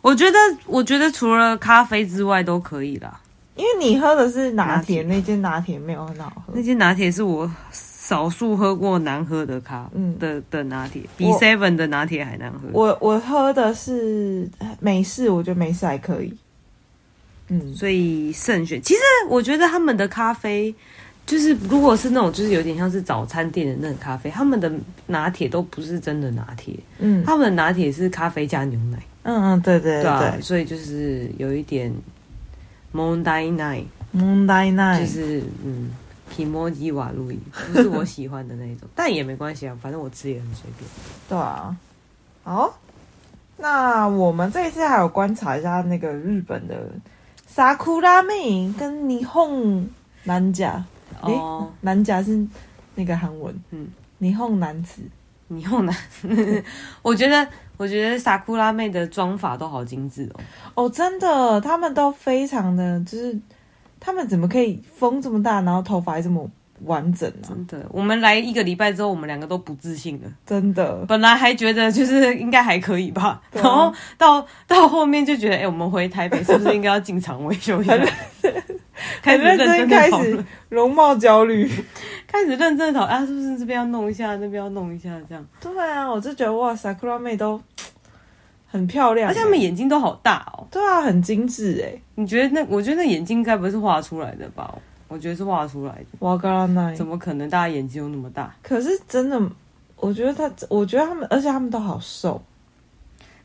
[0.00, 3.20] 我觉得，我觉得除了咖啡之外都可以啦。
[3.54, 6.52] 因为你喝的是拿铁，那间拿铁没有很好喝。
[6.54, 12.60] 那间拿铁是我少数喝过难喝的咖，嗯的的拿铁，比 Seven 的拿铁还难喝。
[12.72, 14.48] 我我喝的是
[14.80, 16.34] 美式，我觉得美式还可以。
[17.48, 18.80] 嗯，所以慎选。
[18.80, 20.74] 其实我觉得他们的咖啡，
[21.26, 24.72] 就是如果是那种就是有点像是早餐店的那种咖啡，他们的
[25.06, 26.74] 拿铁都不是真的拿铁。
[26.98, 28.98] 嗯，他们的拿铁是咖啡加牛奶。
[29.24, 31.92] 嗯嗯，对对对，对、啊，所以就是有一点
[32.93, 35.91] 问题ない，问题ない，就是嗯，
[36.29, 37.39] 気持ち悪い，
[37.73, 40.89] 不是我喜欢的那一种， 但也没关系啊，反正我吃也很随便。
[41.29, 41.75] 对啊，
[42.43, 42.77] 好，
[43.57, 46.91] 那我们这一次还有观察一下那个日本的
[47.45, 49.87] 萨库拉妹跟霓虹
[50.23, 50.83] 男甲，
[51.21, 52.45] 哦，男甲是
[52.95, 53.87] 那个韩文，嗯，
[54.19, 55.01] 霓虹男子。
[55.52, 55.94] 霓虹男，
[57.02, 60.40] 我觉得，我觉得萨库拉妹的妆法都好精致哦。
[60.74, 63.38] 哦，真的，他们都非常的，就是
[64.00, 66.48] 他们怎么可以风这么大，然后头发还这么
[66.84, 67.48] 完整呢？
[67.48, 70.28] 真的，我们来一个礼拜之后，我们两个都不自信了。
[70.44, 77.96] 真的，本来还觉得就是应该还可以吧，然后到到后面就觉得，哎、欸，我们回台北是不是应该要进厂维修一下？
[79.22, 81.70] 开始认真开始容貌焦虑，
[82.26, 85.46] 开始认真的讨啊，是不是这边要弄一下，那边要弄一下，这样。
[85.60, 87.60] 对啊，我就觉得哇塞，Sakura 妹都
[88.68, 90.66] 很漂亮，而且她们眼睛都好大哦。
[90.70, 92.00] 对啊，很精致哎。
[92.14, 92.64] 你觉得那？
[92.68, 94.74] 我觉得那眼睛该不是画出来的吧？
[95.08, 96.06] 我觉得是画出来的。
[96.20, 97.48] 哇嘎那怎么可能？
[97.50, 98.54] 大家眼睛有那么大？
[98.62, 99.38] 可是真的，
[99.96, 102.42] 我觉得他，我觉得他们，而且他们都好瘦。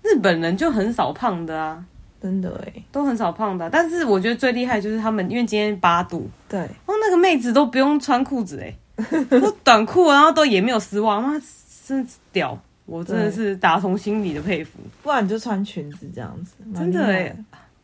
[0.02, 1.84] 日本人就很少胖的啊。
[2.22, 8.74] 真的哎，都很少胖的，但是我觉得最厉害就是他们，因为今天八度，对，哦，那个妹子都不用穿裤子哎，
[9.30, 11.40] 都短裤，然后都也没有丝袜，妈
[11.86, 14.80] 真屌，我真的是打从心里的佩服。
[15.04, 17.36] 不然你就穿裙子这样子，真的哎，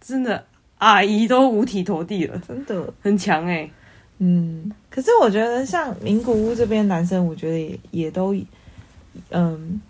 [0.02, 0.44] 真的
[0.80, 2.92] 阿姨都五体投地了，真的。
[3.02, 3.70] 很强哎。
[4.18, 8.36] 嗯，可是我觉得像名古屋这边男生，我觉得也也都
[9.30, 9.82] 嗯。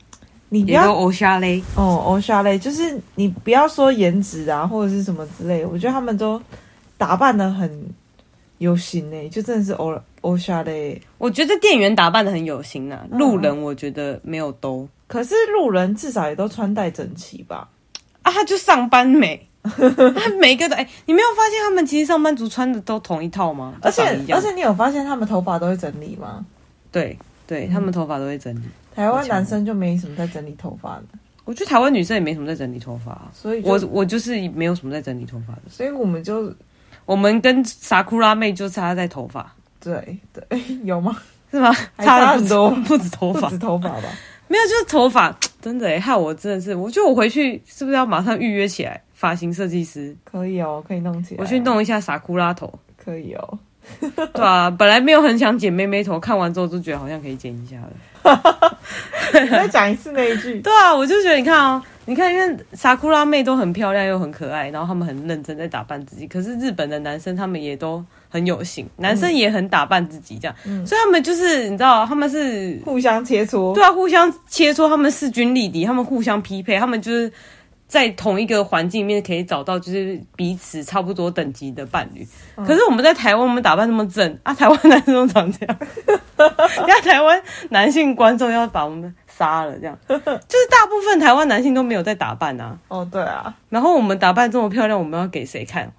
[0.60, 6.40] 你不要欧夏雷哦，欧夏雷就是你不要说颜值啊，或者是什么之类的，我觉得他们都
[6.96, 7.90] 打扮的很
[8.60, 11.02] 有型诶，就真的是欧欧夏雷。
[11.18, 17.68] 我觉得店员打扮的很有型啊，路人我觉得没有兜，可是路人至少也都穿戴整齐吧？
[18.22, 23.74] 啊，他就上班美，他每个都哎，你没有发现他们其实上班族穿的都同一套吗？
[23.82, 26.46] 而且而且你有发现他们头发都会整理吗？
[26.92, 28.62] 对对，他们头发都会整理。
[28.94, 31.04] 台湾男生就没什么在整理头发的，
[31.46, 36.54] 我觉得台湾女生也没什么在整理头发，所以我我就是没有什么在整理头发的，所以我们就
[37.06, 41.18] 我们跟萨库拉妹就差在头发，对对，有吗？
[41.52, 41.74] 是吗？
[41.98, 44.04] 差很多，不止头发，不止头发吧？
[44.48, 50.16] 没有，就是头发，真的哎，害我真的是，我觉得我回去是不是要马上预约起来发型设计师？
[50.24, 53.60] 可以哦，可以弄起来，我去弄一下萨库拉头，可以哦。
[54.34, 57.90] 对啊，本来没有很想剪妹妹头，看完之后就觉得好像可以剪一下了。
[59.32, 60.60] 再讲一次那一句。
[60.64, 66.26] 对啊，我就觉得你看哦，你看，因为萨库拉妹都很漂亮又很可爱，然后他们很认真在打扮自己。
[66.28, 77.32] 可是日本的男生他们也都很有型，男生也很打扮自己这样，嗯、所以他们就是你知道，他们是互相切磋，对啊，互相切磋，他们势均力敌，他们互相匹配，他们就是
[77.94, 82.28] 在同一个环境里面可以找到就是彼此差不多等级的伴侣。
[82.56, 85.78] 嗯、可是我们在台湾，我们打扮那么正啊，台湾男生都长这样，
[86.36, 92.76] 人家台湾男性观众要把我们杀了，这样就是大部分台湾男性都没有在打扮啊。
[92.88, 95.94] 哦，对啊，然后我们打扮这么漂亮，我们要给谁看？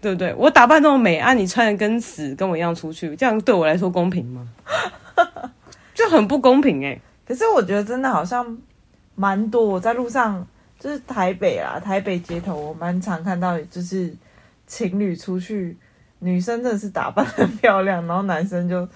[0.00, 0.34] 对不对？
[0.36, 4.48] 我打扮这么美啊，你穿的跟屎跟我一样出去，这样对我来说公平吗？
[5.94, 7.00] 就很不公平哎、欸。
[7.24, 8.58] 可是我觉得真的好像
[9.14, 10.44] 蛮多，我在路上
[10.80, 14.12] 就是台北啦，台北街头我蛮常看到，就是
[14.66, 15.76] 情侣出去，
[16.18, 18.88] 女生真的是打扮很漂亮，然后男生就。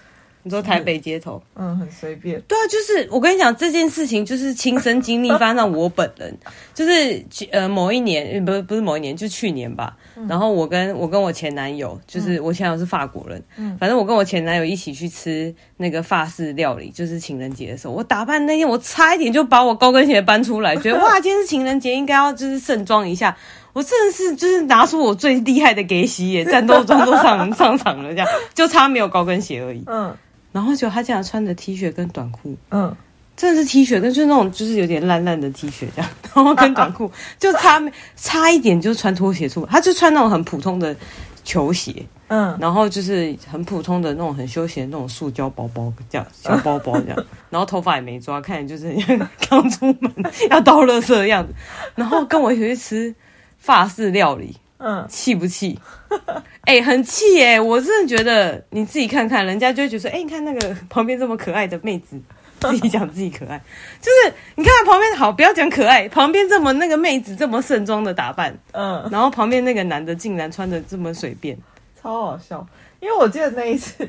[0.44, 2.38] 你说台北街头，嗯，很随便。
[2.42, 6.36] 对啊，就是我跟你讲这件事情，就是亲身经历发生在我本人，
[6.74, 9.96] 就是呃某一年，不是不是某一年，就去年吧。
[10.16, 23.34] 嗯、然后我跟我跟我前男友，就是我前男友是法国人，嗯，反正我跟我前男友一起去吃那个法式料理，就是情人节的时候，我打扮那天，我差一点就把我高跟鞋搬出来，觉得哇， 今天是情人节，应该要就是盛装一下。
[23.72, 30.14] 我真的是就是拿出我最厉害的给洗耶，战斗装都上 上场了，这样就差没有高跟鞋而已，嗯。
[30.54, 32.96] 然后就他竟然穿着 T 恤跟短裤，嗯，
[33.36, 37.82] 真的是 T 恤，跟就是那种就是有点烂烂的 T 恤这样，然后跟短裤 就差
[38.14, 40.94] 差一点就穿拖鞋出门，他就穿那种很普通的
[41.42, 49.18] 球鞋，嗯，然后就是很普通的那种很休闲的那种塑胶包包这样小包包这样， 然后头发也没抓，看起来就是
[49.50, 50.12] 刚出门
[50.50, 51.52] 要倒垃圾的样子，
[51.96, 53.14] 然后跟我一起去吃
[53.58, 54.56] 法式料理。
[54.78, 55.78] 嗯，气不气？
[56.66, 57.60] 哎、欸，很气哎！
[57.60, 62.20] 我真的觉得你自己看看，人家就会觉得说，哎、欸，你看那个 旁边这么可爱的妹子，
[62.60, 63.60] 自己讲自己可爱，
[64.00, 71.56] 就是你看旁边好，不要讲可爱，旁边这么那个妹子这么盛装的打扮，嗯，然后旁边那个男的竟然穿的这么随便，
[72.00, 72.66] 超好笑。
[73.00, 74.08] 因为我记得那一次，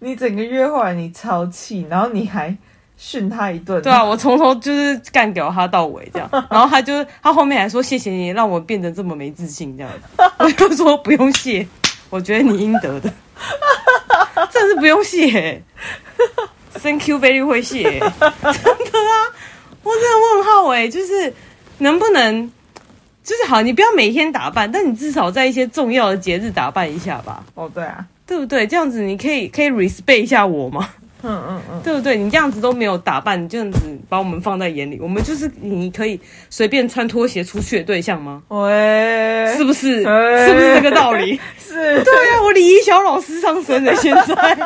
[0.00, 2.56] 你整个约会你超气，然后你还。
[2.96, 9.92] 训他一顿，对啊，我从头就是干掉他到尾这样， 然后他就他后面还说谢谢你让我变得这么没自信这样。
[9.92, 11.66] 子， 我就说不用谢，
[12.08, 13.12] 我觉得你应得的，
[14.50, 15.62] 真的是不用谢
[16.74, 19.14] ，Thank you very 会谢，真的啊，
[19.82, 21.32] 我真的问号哎，就是
[21.78, 22.50] 能不能
[23.22, 27.44] 就是好，你不要每天打扮，但你至少在一些重要的节日打扮一下吧。
[27.54, 28.66] 哦，对啊，对不对？
[28.66, 30.88] 这样子你可以可以 respect 一下我吗？
[31.22, 32.16] 嗯嗯嗯，对不对？
[32.16, 38.42] 你这样子都没有打扮，你这样子把我们放在眼里，我们就是你可以随便穿拖鞋出去的对象吗？
[38.48, 40.02] 喂，是不是？
[40.02, 41.40] 是不是这个道理？
[41.58, 41.74] 是，
[42.04, 44.56] 对啊，我礼仪小老师上身的，现在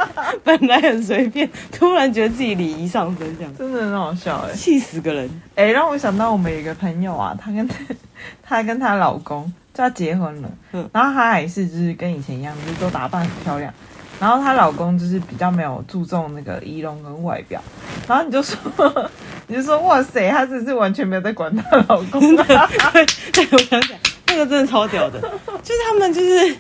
[0.45, 5.31] 本来很随便，突然觉得自己礼仪上身，这样真的很好笑哎，气死个人！
[5.55, 7.69] 哎，让我想到我们有一个朋友啊，她跟
[8.43, 13.73] 她跟她老公就要结婚了，嗯，然后她还是就是跟以前一样，就是都打扮很漂亮。
[14.21, 17.61] 然后她老公就是比较没有注重那个仪容跟外表，
[18.07, 18.57] 然后你就说，
[19.49, 22.45] 你就说哇塞，她真是完全没有在管她老公 的。
[22.45, 25.19] 对，我想想，那个真的超屌的，
[25.63, 26.55] 就是他们就是，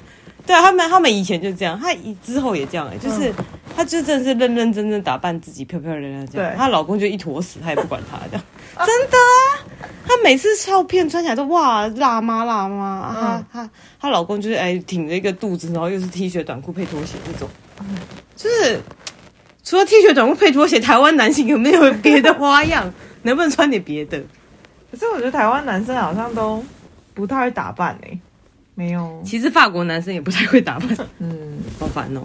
[0.46, 1.94] 对啊，他们他们以前就这样，他
[2.24, 3.32] 之后也这样就是
[3.80, 8.44] 他就真的是认认真真打扮自己，漂漂亮亮这样，她老公就一坨屎，她也不管他这样，
[8.86, 9.88] 真的啊。
[10.06, 13.46] 她每次照片穿起来都哇辣妈辣妈啊！
[13.50, 17.48] 她她老公就是哎挺着一个肚子，然后又是 T 恤短裤配拖鞋这种，
[18.36, 18.78] 就是
[19.64, 22.92] 除了 T 恤短裤配拖鞋，台湾男性有没有别的花样？
[23.22, 24.22] 能不能穿点别的？
[24.90, 26.62] 可是我觉得台湾男生好像都
[27.14, 28.20] 不太会打扮哎、欸，
[28.74, 29.22] 没有。
[29.24, 30.88] 其实法国男生也不太会打扮，
[31.18, 32.22] 嗯，好烦哦。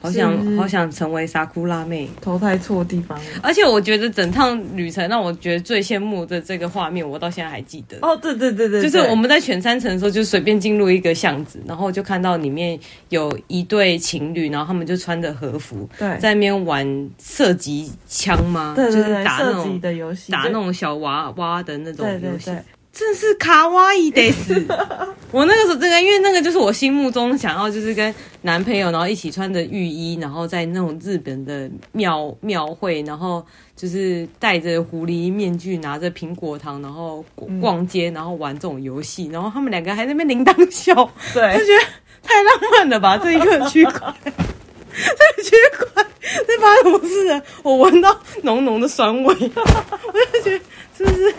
[0.00, 3.18] 好想好想成为沙库拉妹，投胎错地方。
[3.42, 7.98] 而且我觉得整趟旅程让我觉得最羡慕的这个画面，我到现在还记得。
[8.02, 18.74] 哦，对对对对，就是我们在全山城的时候，就随便进入一个巷子，然后就看到里面有一对情侣，然后他们就穿着和服，对，在那边玩射击枪吗？
[18.76, 22.50] 对对对，就是打那种的游戏，打那种小娃娃的那种游戏。
[22.98, 24.60] 真是卡哇伊得死！
[25.30, 37.24] 我那个时候，真的因为那个就是我心目中想要，就是跟男朋友，然后一起穿着浴衣，然后在那种日本的庙庙会，然后就是戴着狐狸面具，拿着苹果糖，然后
[37.60, 40.92] 逛街，然后玩这种游戏，然后他们两个还在那边铃铛笑，
[41.32, 41.84] 对，就觉得
[42.24, 43.16] 太浪漫了吧！
[43.16, 45.54] 这一个区块， 这个区
[45.94, 47.40] 块，这发生什么事啊？
[47.62, 50.64] 我闻到浓浓的酸味， 我就觉得
[50.96, 51.32] 是不是？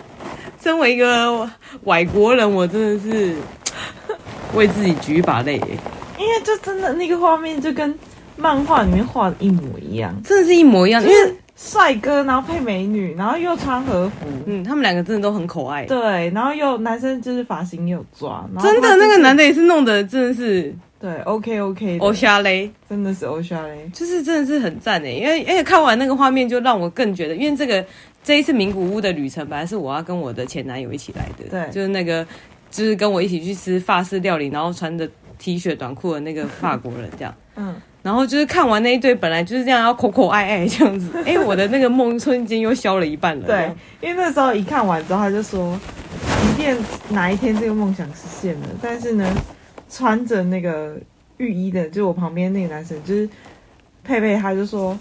[0.62, 1.50] 身为一个
[1.84, 3.34] 外国人，我真的是
[4.56, 5.56] 为自己举一把泪，
[6.18, 7.98] 因为就真的那个画面就跟
[8.36, 11.02] 漫画里面画的一模一样，真的是一模一样。
[11.04, 15.86] 因为帅哥，然后配美女，然后又穿和服，嗯，他们两个真的都很可爱。
[15.86, 27.86] 对，然后又男生就是发型也有抓，真的那个男的也是弄得真的是对，OK OK，欧夏雷真的是欧夏雷，就是真的是很赞诶，因为而且看完那个画面就让我更觉得，因为这个
[28.24, 32.26] 这一次名古屋的旅程本来是我要跟我的前男友一起来的，对，就是那个
[32.70, 37.76] 就是跟我一起去吃法式料理，然后穿着 T 恤短裤的那个法国人这样，嗯。
[38.02, 43.46] 然后就是看完那一对，本来就是这样要口口爱爱这样子， 哎，我的那个梦瞬间又消了一半了。
[43.46, 45.78] 对，因为那时候一看完之后，他就说，
[46.42, 46.78] 即便
[47.10, 49.30] 哪一天这个梦想实现了，但是呢，
[49.90, 50.96] 穿着那个
[51.38, 53.28] 浴衣的，就我旁边那个男生，就是
[54.02, 54.98] 佩佩，他就说，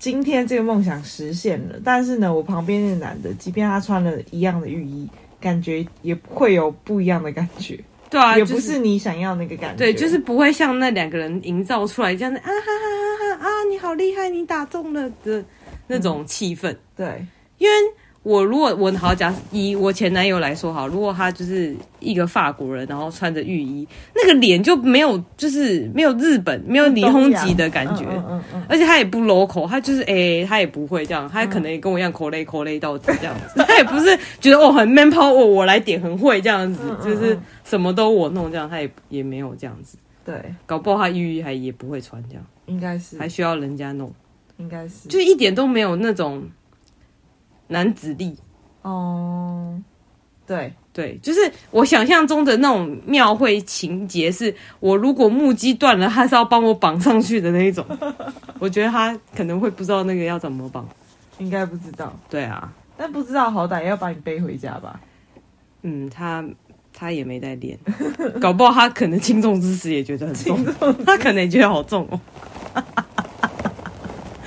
[0.00, 5.06] 今天这个梦想实现了，但是呢，我旁边那个男的，即便他穿了一样的浴衣，
[5.38, 7.78] 感觉也会有不一样的感觉。
[8.08, 9.76] 对啊，也不是你想要那个感觉。
[9.76, 15.44] 对，就是不会像那两个人营造出来这样的啊哈哈哈哈啊，你好厉害，你打中了的
[15.86, 16.72] 那种气氛。
[16.72, 17.26] 嗯、对，
[17.58, 17.76] 因为。
[18.22, 39.96] 我如果我好讲，以我前男友来说好，如果他就是一个法国人，然后穿着浴衣，那个脸就没有，就是没有日本，没有霓虹级的感觉，嗯嗯嗯、而且他也不 local，他就是哎、欸，他也不会这样，他可能也跟我一样 call 累到底这样子， 他也不是觉得哦很 man power，我来点很会这样子，就是什么都我弄这样，他也也没有这样子，
[40.26, 40.34] 对，
[40.66, 43.16] 搞不好他浴衣还也不会穿这样，应该是。
[43.18, 44.12] 还需要人家弄，
[44.58, 46.42] 应该是，就一点都没有那种
[47.70, 48.36] 男子力。
[48.82, 49.78] 哦，
[50.46, 51.40] 对对，就是
[51.70, 57.84] 我想象中的那种庙会情节，是我如果木屐断了，他是要帮我绑上去的那一种。
[58.58, 60.88] 我觉得他可能会不知道那个要怎么绑，
[61.38, 62.12] 应该不知道。
[62.28, 64.98] 对啊，但不知道好歹要把你背回家吧？
[65.82, 66.44] 嗯，他
[66.92, 67.78] 他也没在练，
[68.40, 70.64] 搞不好他可能轻重之时也觉得很重，
[71.06, 72.20] 他可能也觉得好重哦。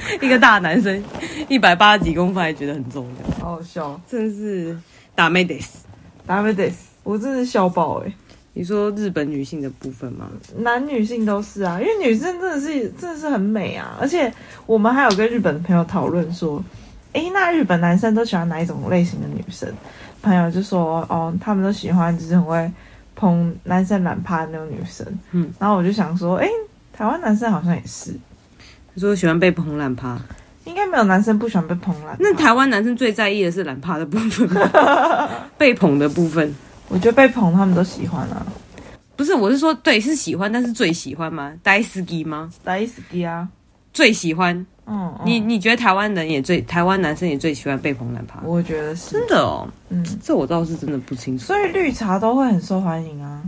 [0.21, 1.03] 一个大男生，
[1.47, 4.77] 一百八十几公分，还觉得很重要，好好笑，真是
[5.15, 5.85] 打妹得死，
[6.25, 8.13] 打妹得死，我真是笑爆哎！
[8.53, 10.29] 你说日本女性的部分吗？
[10.57, 14.31] 男女性都是啊，因为女生真的是真的是很美啊，而且
[14.65, 16.63] 我们还有跟日本的朋友讨论说，
[17.13, 19.71] 哎，那日本男生都喜欢哪一种类型的女生？
[20.21, 22.71] 朋友就说，哦，他们都喜欢就是很会
[23.15, 26.47] 捧男生懒趴的那种女生，嗯，然后我就想说，哎，
[26.93, 28.13] 台湾男生好像也是。
[28.93, 30.19] 你说喜欢被捧懒趴，
[30.65, 32.15] 应该没有男生不喜欢被捧懒。
[32.19, 34.47] 那台湾男生最在意的是懒趴的部分，
[35.57, 36.53] 被捧的部分。
[36.89, 38.45] 我觉得被捧他们都喜欢啊。
[39.15, 41.53] 不是，我是说，对，是喜欢，但是最喜欢吗？
[41.63, 42.51] 大斯基吗？
[42.63, 43.47] 大斯基啊，
[43.93, 44.55] 最喜欢。
[44.85, 48.41] 嗯，嗯你你觉得台湾人也最，台湾男生也最喜欢被捧懒趴？
[48.43, 49.67] 我觉得是真的哦。
[49.89, 51.45] 嗯，这我倒是真的不清楚。
[51.45, 53.41] 所以绿茶都会很受欢迎啊。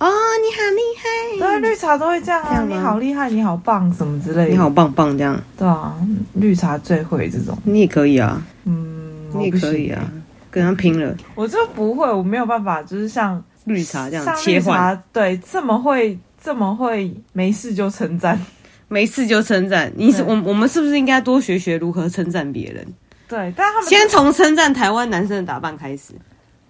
[0.00, 1.60] 哦，你好厉害！
[1.60, 4.48] 对，绿茶都会这样啊，你好厉害，你好棒，什么之类的。
[4.48, 5.38] 你好棒棒，这样。
[5.58, 5.94] 对啊，
[6.32, 7.54] 绿茶最会这种。
[7.64, 10.10] 你也可以啊，嗯，你也可以啊，
[10.50, 11.14] 跟他拼了。
[11.34, 15.02] 我就不会，我没有办法，就是像绿茶这样切换。
[15.12, 18.40] 对，这么会，这么会，没事就称赞，
[18.88, 19.92] 没事就称赞。
[19.96, 22.86] 你是我，我们是不是应该多学学如何称赞别人？
[23.28, 26.14] 对，但他们先从称赞台湾男生的打扮开始。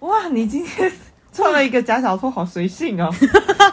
[0.01, 0.91] 哇，你今天。
[1.33, 3.09] 穿了一个假小拖，好随性哦！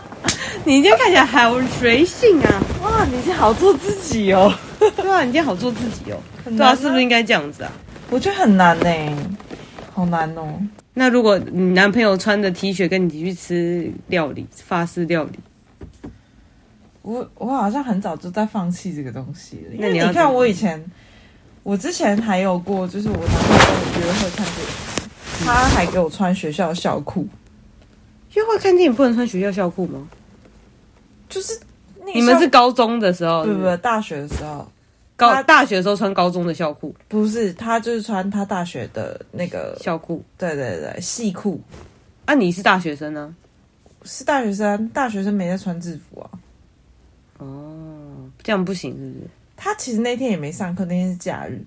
[0.65, 2.63] 你今天看起来好随性啊！
[2.83, 4.53] 哇，你今天好做自己哦！
[4.97, 6.19] 对啊，你今天好做自己哦！
[6.45, 7.73] 对啊，是不是应该这样子啊？
[8.11, 9.17] 我觉得很难呢，
[9.93, 10.61] 好难哦。
[10.95, 15.39] 那如果你男朋友穿着 T 恤跟你一起去吃料理，法式料理，
[17.03, 19.75] 我我好像很早就在放弃这个东西了。
[19.75, 20.85] 因为你看，我以前，
[21.63, 27.27] 我之前还有过，就是我男朋友约会看电影，他还给我穿学校校裤。
[28.35, 30.09] 约会看电影不能穿学校校裤吗？
[31.29, 31.59] 就是
[32.15, 33.77] 你们是高中的时候，对不对？
[33.79, 34.67] 大学的时候，
[35.17, 40.25] 高大学的时候穿高中的校裤，不是他就是穿他大学的那个校裤。
[40.39, 41.61] 对对对，细裤。
[42.25, 43.35] 啊，你是大学生呢？
[44.05, 46.31] 是大学生，大学生没在穿制服啊。
[47.39, 49.27] 哦，这样不行是不是？
[49.57, 51.61] 他其实那天也没上课，那天是假日，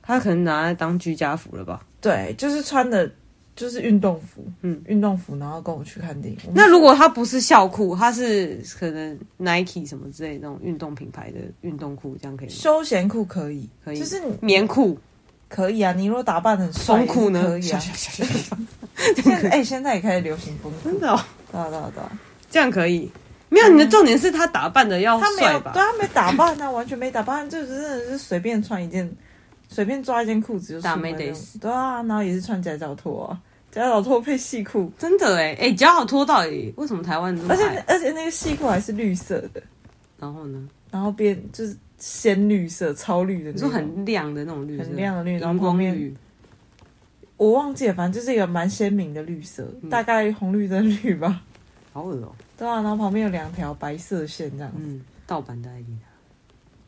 [0.00, 1.84] 他可能拿来当居家服了吧？
[2.00, 3.10] 对，就是穿的。
[3.54, 6.40] 就是运动服，嗯，运动服，然后跟我去看电影。
[6.54, 12.54] 那如果他不是校裤，他是可能 Nike 什么之类的那种运动品牌的运动裤，这样可以吗？
[12.54, 14.98] 休闲裤可以，可以，就是棉裤
[15.48, 15.92] 可以啊。
[15.92, 17.42] 你如果打扮很松裤呢？
[17.42, 17.78] 可以啊。
[17.78, 18.26] 现
[19.24, 21.20] 在哎，现在也开始流行风裤，真的哦。
[21.50, 22.18] 对啊对啊对啊，
[22.50, 23.10] 这样可以。
[23.50, 25.72] 没有，你的重点是他打扮的要帅吧？
[25.74, 29.14] 对，他没打扮啊，完全没打扮，就真的是随便穿一件。
[29.72, 31.16] 随便抓一件裤子就出门，
[31.60, 37.36] 对啊，然后也是穿夹脚拖啊，夹脚拖配细裤，真的哎哎，夹脚拖到底为什么台湾？
[37.48, 39.62] 而且而且那个细裤还是绿色的，
[40.18, 40.68] 然后呢？
[40.90, 46.14] 然后变就是鲜绿色、超绿的那种，你说很亮的那种绿色，很亮的绿，然后旁边绿。
[47.38, 51.42] 我忘记了，反正就是一个蛮鲜明的绿色，嗯大概红绿灯绿吧。
[51.92, 55.86] 好恶哦、对啊，然后旁边有两条白色线这样子，嗯，盗版的 ID。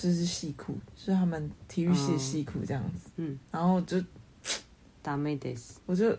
[0.04, 3.10] 就是系裤，就是他们体育系的系裤这样子。
[3.18, 3.98] 嗯，然后就
[5.04, 5.78] ダメです。
[5.86, 6.12] 我就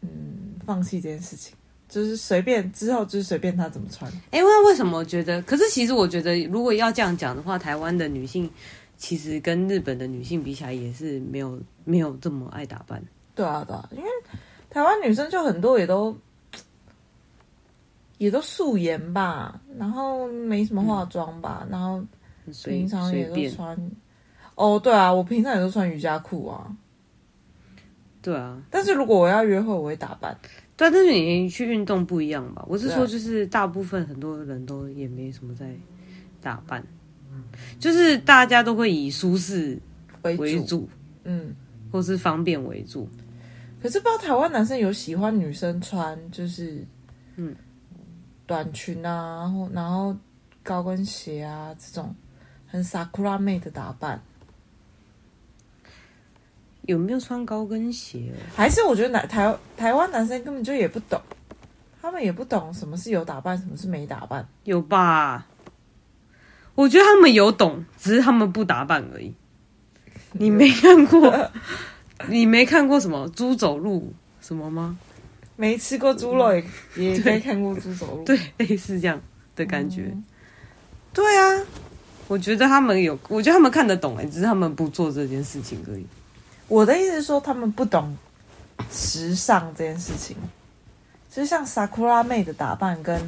[0.00, 1.54] 嗯放弃这件事情，
[1.88, 4.10] 就是随便之后就是随便他怎么穿。
[4.30, 5.40] 哎、那为什么我觉得？
[5.42, 8.50] 可是其实我觉得，如果要这样讲的话，台湾的女性
[8.96, 13.02] 其实跟日本的女性比起来，也是没有没有这么爱打扮。
[13.34, 14.08] 对啊，对啊，因为
[14.70, 16.16] 台湾女生就很多也都
[18.18, 22.04] 也都素颜吧，然后没什么化妆吧，然后很随
[22.65, 23.91] 平常也都穿。
[24.55, 26.75] 哦，对啊，我平常也都穿瑜伽裤啊。
[28.21, 30.37] 对啊，但是如果我要约会，我会打扮。
[30.75, 32.65] 对啊，但是你去运动不一样吧？
[32.67, 35.73] 我是说，就是大部分很多人都也没什么在
[36.41, 36.83] 打扮，
[37.79, 39.79] 就是大家都会以舒适
[40.23, 40.89] 为主，为主，
[41.23, 41.55] 嗯。
[41.91, 43.09] 或是方便为主。
[43.81, 46.85] 可是不知道台湾男生有喜欢女生穿就是
[47.35, 47.55] 嗯
[48.45, 50.15] 短裙啊，然后然后
[50.61, 52.13] 高跟鞋啊这种
[52.69, 54.21] 很 sakura 妹的打扮，
[56.83, 58.33] 有没有穿高跟鞋？
[58.55, 61.21] 还是我觉得男台台湾男生根本就也不懂，
[62.01, 64.47] 他们也不懂什么是有打扮，什么是没打扮。
[64.63, 65.47] 有吧？
[66.75, 69.33] 我觉得他们有懂，只是他们不打扮而已。
[70.33, 71.51] 你没看过？
[72.27, 74.97] 你没看过什么猪走路什么吗？
[75.55, 76.63] 没吃过猪肉也
[76.95, 79.19] 也没看过猪走路，对，类似这样
[79.55, 80.03] 的感觉。
[80.13, 80.23] 嗯
[81.11, 81.65] 对啊，
[82.29, 86.05] 我觉得他们有，我觉得他们看得懂哎，只是他们不做这件事情而已。
[86.67, 88.15] 我的意思是说，他们不懂
[88.91, 90.37] 时尚这件事情，
[91.31, 93.19] 就是像 sakura 妹的打扮跟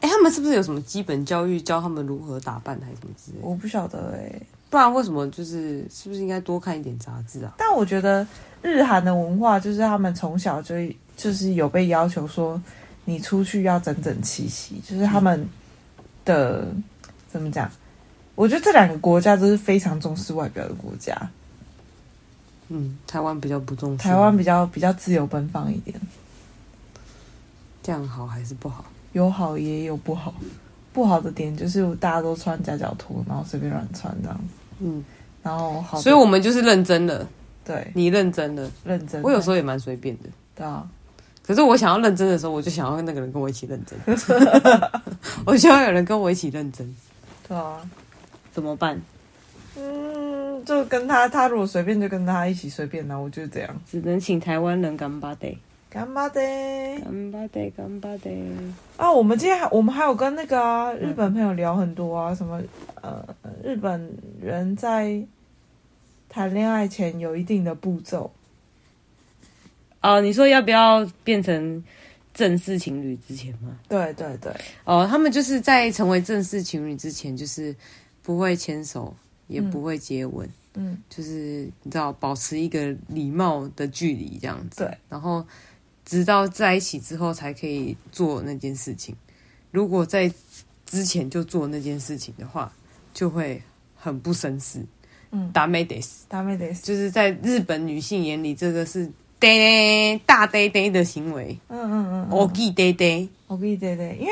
[0.00, 3.48] 哎，他们是不是有什么基本教育教他们如何打扮，还是什么之类的？
[3.48, 7.54] 我不晓得哎、不然为什么就是是不是应该多看一点杂志啊？
[7.56, 8.26] 但我觉得
[8.60, 10.74] 日韩的文化就是他们从小就
[11.16, 12.60] 就是有被要求说，
[13.06, 15.48] 你出去要整整齐齐，就是他们
[16.26, 16.68] 的、
[17.30, 17.70] 怎么讲？
[18.34, 21.14] 我觉得这两个国家都是非常重视外表的国家，
[22.68, 25.98] 嗯，台湾比较不重视，台湾比较比较自由奔放一点，
[27.82, 28.84] 这样好还是不好？
[29.12, 30.34] 有好也有不好。
[30.92, 34.36] 不好的点就是大家都穿夹脚拖，然后随便乱穿这样。
[34.36, 34.42] 子，
[34.80, 35.04] 嗯，
[35.40, 37.24] 然后好，所以我们就是认真的，
[37.64, 37.88] 对。
[37.94, 39.22] 你认真的，认真。
[39.22, 40.24] 我有时候也蛮随便的。
[40.52, 40.84] 对啊，
[41.46, 43.96] 可是我想要认真的时候，我就想要那个人跟我一起认真。
[45.46, 46.96] 我希望有人跟我一起认真，
[47.46, 47.78] 对啊，
[48.60, 49.00] 怎么办？
[49.76, 53.82] 嗯，就跟他，他如果随便就跟他一起随便呢、啊，我就这样。
[53.90, 55.56] 只能请台湾人干巴得，
[55.88, 58.30] 干巴爹干巴得，干巴得。
[58.98, 59.10] 啊！
[59.10, 62.60] 我们今天还我们还有跟那个、啊、日本朋友聊很多啊，什么
[63.00, 63.24] 呃，
[63.64, 65.22] 日本人在
[66.28, 68.30] 谈恋爱前有一定的步骤。
[70.02, 71.82] 哦，你说要不要变成
[72.34, 73.78] 正式情侣之前吗？
[73.88, 74.52] 对对对，
[74.84, 77.74] 哦，他们就是在成为正式情侣之前，就是
[78.21, 79.15] 不会牵手，
[79.47, 84.83] 也不会接吻，嗯，就是你知道，保持一个礼貌的距离这样子。
[84.83, 85.45] 对，然后
[86.05, 89.15] 直到在一起之后才可以做那件事情。
[89.71, 90.31] 如果在
[90.85, 92.71] 之前就做那件事情的话，
[93.13, 93.61] 就会
[93.95, 94.85] 很不绅士。
[95.31, 99.11] 嗯，ダメです，ダメです，就是在日本女性眼里，这个是。
[99.37, 104.31] 爹大爹爹的行为，嗯嗯嗯，我记爹爹，我记爹爹，因为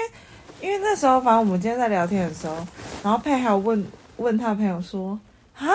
[0.61, 2.55] 因为那时候，反正我们今天在聊天的时候，
[3.03, 3.85] 然后佩还有问
[4.17, 5.19] 问他朋友说，
[5.57, 5.67] 啊，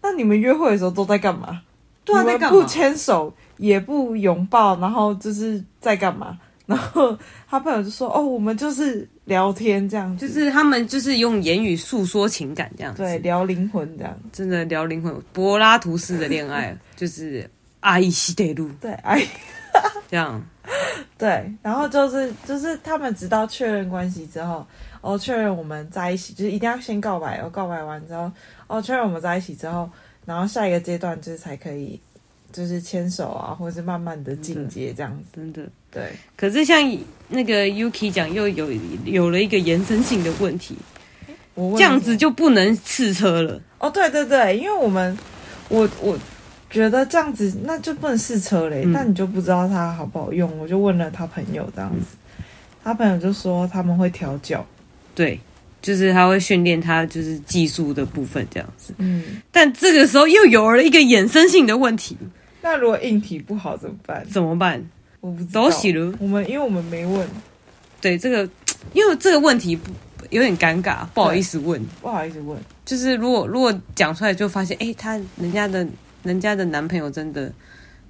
[0.00, 1.60] 那你们约会的时候都在干嘛？
[2.04, 6.38] 对啊，你们不牵手，也不拥抱，然后就是在干嘛？
[6.66, 17.48] 然后他朋友就说，哦，我们就是聊天这样，就是他们就是用言语诉说情感这样子，对，聊灵魂这样，真的聊灵魂，柏拉图式的恋爱，就是。
[17.80, 19.24] 爱してる，对，爱，
[20.10, 20.42] 这样，
[21.23, 24.67] 对，然后就是就是他们直到确认关系之后，
[24.99, 28.29] 哦，确认我们在一起，就是一定要先告白，哦，告白完之后，
[28.67, 29.89] 哦，确认我们在一起之后，
[30.25, 31.97] 然后下一个阶段就是才可以，
[32.51, 36.11] 就是牵手啊，或者是慢慢的进阶这样子，真的，对。
[36.35, 36.77] 可是像
[37.29, 38.67] 那个 Yuki 讲，又有
[39.05, 40.75] 有了一个延伸性的问题，
[41.55, 43.61] 我这样子就不能试车了。
[43.79, 45.17] 哦，对对对，因为我们，
[45.69, 46.19] 我我。
[46.73, 50.49] 觉得这样子那就不能试车嘞，那、嗯、你就不知道它好不好用。
[50.57, 52.43] 我就问了他朋友这样子，嗯、
[52.83, 54.65] 他朋友就说他们会调教，
[55.13, 55.39] 对，
[55.83, 58.91] 就是他会训练他就是技术的部分这样子。
[58.97, 62.17] 嗯，但这个时候又有了一个衍生性的问题，
[62.63, 64.25] 那如果硬体不好怎么办？
[64.27, 64.83] 怎么办？
[65.19, 65.69] 我不知道。
[66.19, 67.27] 我们因为我们没问，
[68.01, 68.49] 对这个，
[68.93, 69.91] 因为这个问题不
[70.31, 72.57] 有点尴尬，不好意思问，不好意思问。
[72.83, 75.87] 就是如果如果讲出来就发现，哎、欸，他人家的
[76.23, 77.51] 人家的男朋友真的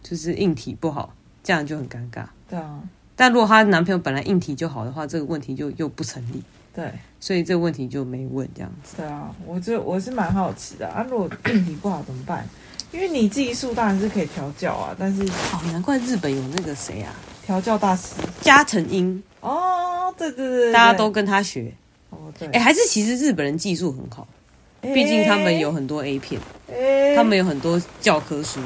[0.01, 2.26] 就是硬体不好，这样就很尴尬。
[2.49, 2.80] 对啊。
[3.16, 6.41] 但如果她男朋友本来硬体就好的话，这个问题就又不成立。
[6.76, 8.95] 对，所以这个问题就没问这样子。
[8.97, 12.47] 对啊，我就我是蛮好奇的啊，如果硬体不好怎么办？
[12.91, 21.72] 因为你技术当然是可以调教啊，但是哦，难怪日本有那个谁啊，调教大师加藤英哦，对对对，对，大家都跟他学
[22.09, 24.28] 哦，对，哎，还是其实日本人技术很好，
[24.93, 26.39] 毕竟他们有很多 A 片，
[26.71, 28.59] 哎，他们有很多教科书，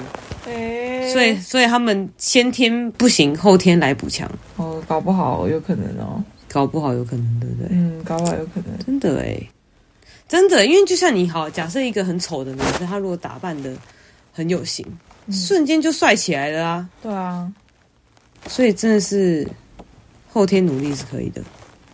[0.47, 7.67] 哎，所以所以他们先天不行，后天来补强，哦，搞不好有可能哦，搞不好有可能，对不对？
[7.71, 9.39] 嗯，搞不好有可能，真的哎，
[10.27, 13.71] 真的，因为就像你好，假设一个很丑的男生，他如果打扮的。
[14.33, 14.85] 很有型，
[15.25, 16.89] 嗯、瞬间就帅起来了啊！
[17.01, 17.51] 对啊，
[18.45, 19.47] 所以真的是
[20.31, 21.41] 后天努力是可以的。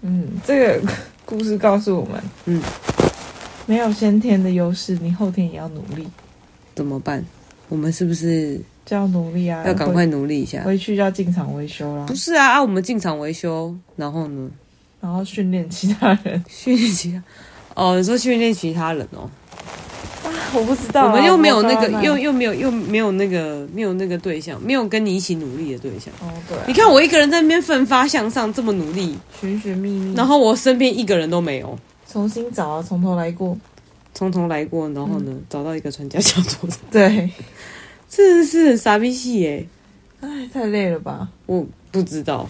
[0.01, 0.81] 嗯，这个
[1.23, 2.61] 故事告诉我们，嗯，
[3.65, 6.07] 没有先天的优势，你后天也要努力。
[6.75, 7.23] 怎么办？
[7.69, 9.63] 我们是不是就要努力啊？
[9.65, 12.05] 要赶快努力一下，回去就要进厂维修啦。
[12.05, 14.49] 不是啊，啊，我们进厂维修，然后呢？
[14.99, 17.21] 然后训练其他人，训练其他
[17.75, 19.29] 哦，你说训练其他人哦。
[20.23, 26.13] 啊我不知道、啊，我们又没有那个，又又没有，又没有那个，没有那个对象，没有跟你一起努力的对象。
[26.21, 31.77] 哦，对、啊，你看我一个人在那边奋发向上，这么努力，寻寻觅觅，然后我身边一个人都没有，
[32.13, 33.57] 重新找啊，从头来过，
[34.13, 37.27] 从头来过，然后呢，嗯、找到一个传家小作的， 对，
[38.07, 39.67] 真的是傻逼戏耶，
[40.21, 41.27] 哎，太累了吧？
[41.47, 42.47] 我不知道，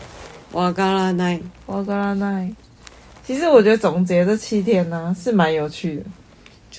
[0.52, 2.54] 哇嘎拉奈，哇嘎拉奈，
[3.26, 6.04] 其实我觉得总结这七天呢、啊，是蛮有趣的，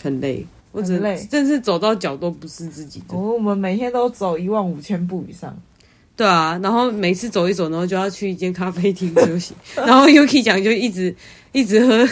[0.03, 0.47] 很累。
[0.70, 3.16] 我只累，真是走到脚都不是自己的。
[3.16, 5.57] 哦，我们每天都走一万五千步以上。
[6.16, 9.55] 对啊，然后每次走一走，然后就要去一间咖啡厅休息。
[9.74, 11.14] 然后 Yuki 讲就一直
[11.53, 12.09] 一直喝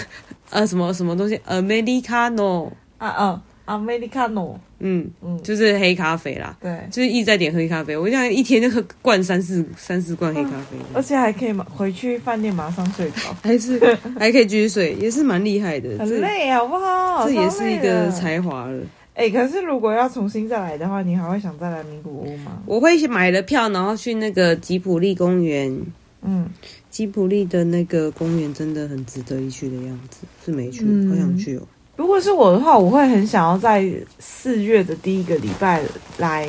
[0.53, 3.43] 呃什么什么东西，Americano 啊啊。
[3.65, 7.97] Americano，嗯嗯，就是黑咖啡啦，对，就是一直在点黑咖啡。
[7.97, 13.79] 我这样一天就喝灌三四三四罐黑咖啡，而且还可以马回去饭店马上睡着， 还是
[14.19, 15.97] 还可以继续睡，也是蛮厉害的。
[16.01, 17.25] 很累好不好？
[17.25, 18.83] 这也是一个才华了。
[19.15, 22.61] 哎，可是如果要重新再来的话，你还会想再来名古屋吗？
[22.67, 25.81] 我会买了票，然后去那个吉普力公园。
[26.23, 26.49] 嗯，
[26.91, 31.63] 吉普力的那个公园真的很值得一去的样子，是没去，好想去哦。
[31.97, 33.87] 如果是我的话，我会很想要在
[34.19, 35.83] 四月的第一个礼拜
[36.19, 36.49] 来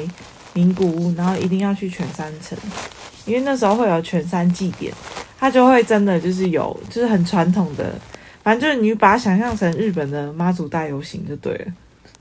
[0.53, 2.57] 名古屋，然后一定要去全山城，
[3.25, 4.93] 因为那时候会有全山祭典，
[5.37, 7.93] 它就会真的就是有，就是很传统的，
[8.41, 11.65] 反正就是你把它想象成日本的妈祖大游行就对了。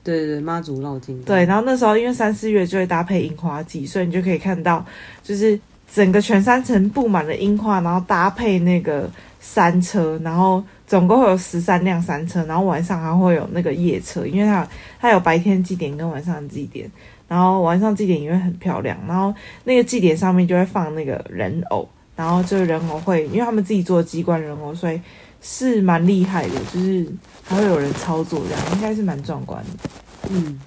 [0.03, 1.21] 对对对，妈祖绕境。
[1.21, 4.85] 对，然后那时候因为三四月就会搭配樱花季，所以你就可以看到，
[5.23, 5.57] 就是
[5.91, 9.09] 整个全山城布满了樱花，然后搭配那个
[9.39, 10.63] 山车，然后。
[10.85, 14.67] 总共会有十三辆山车，然后晚上还会有那个夜车，因为它
[14.99, 16.91] 它有白天祭典跟晚上的祭典，
[17.27, 25.01] 然后晚上祭典也会很漂亮，然后那个祭典上面就会放那个人偶，然后这个人偶会，因为他们自己做机关人偶，所以
[25.41, 27.07] 是蛮厉害的，就是
[27.43, 29.89] 还会有人操作这样，应该是蛮壮观的。
[30.29, 30.59] 嗯，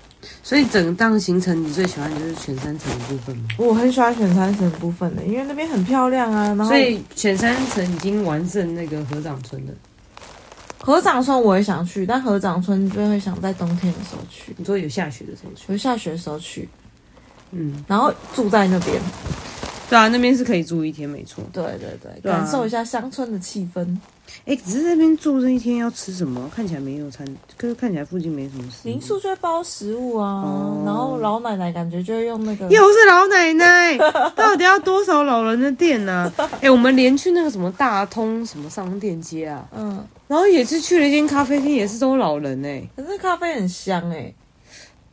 [0.43, 3.49] 所以整趟行程你最喜欢的就是全山城的部分吗？
[3.59, 6.47] 我很喜欢全山城的部分的，因为那边很漂亮啊。
[6.49, 9.73] 然后所以全山城已经完胜那个合掌村了。
[10.79, 14.55] 合掌村我也想去，但合掌村就会想在冬天的时候去。
[14.57, 15.73] 你说有下雪的时候去？
[15.73, 16.69] 有下雪的时候去，
[17.51, 19.01] 嗯，然后住在那边。
[19.89, 21.45] 对啊，那边是可以住一天，没错。
[21.53, 23.87] 对对对，对啊、感受一下乡村的气氛。
[24.45, 26.51] 哎、欸，只是那边住这一天要吃什么？
[26.55, 27.25] 看起来没有餐，
[27.57, 28.91] 可是看起来附近没什么食物。
[28.91, 32.67] 民宿就会包食物啊，哦、然后老奶奶感觉就会用那个。
[32.69, 33.97] 又是老奶奶，
[34.35, 36.51] 到底要多少老人的店呢、啊？
[36.55, 42.91] 哎、欸，我们连去那个什么大通什么商店街啊，嗯，然后也是去了一间咖啡厅，也是都老人哎、欸。
[42.97, 44.35] 可是咖啡很香哎、欸。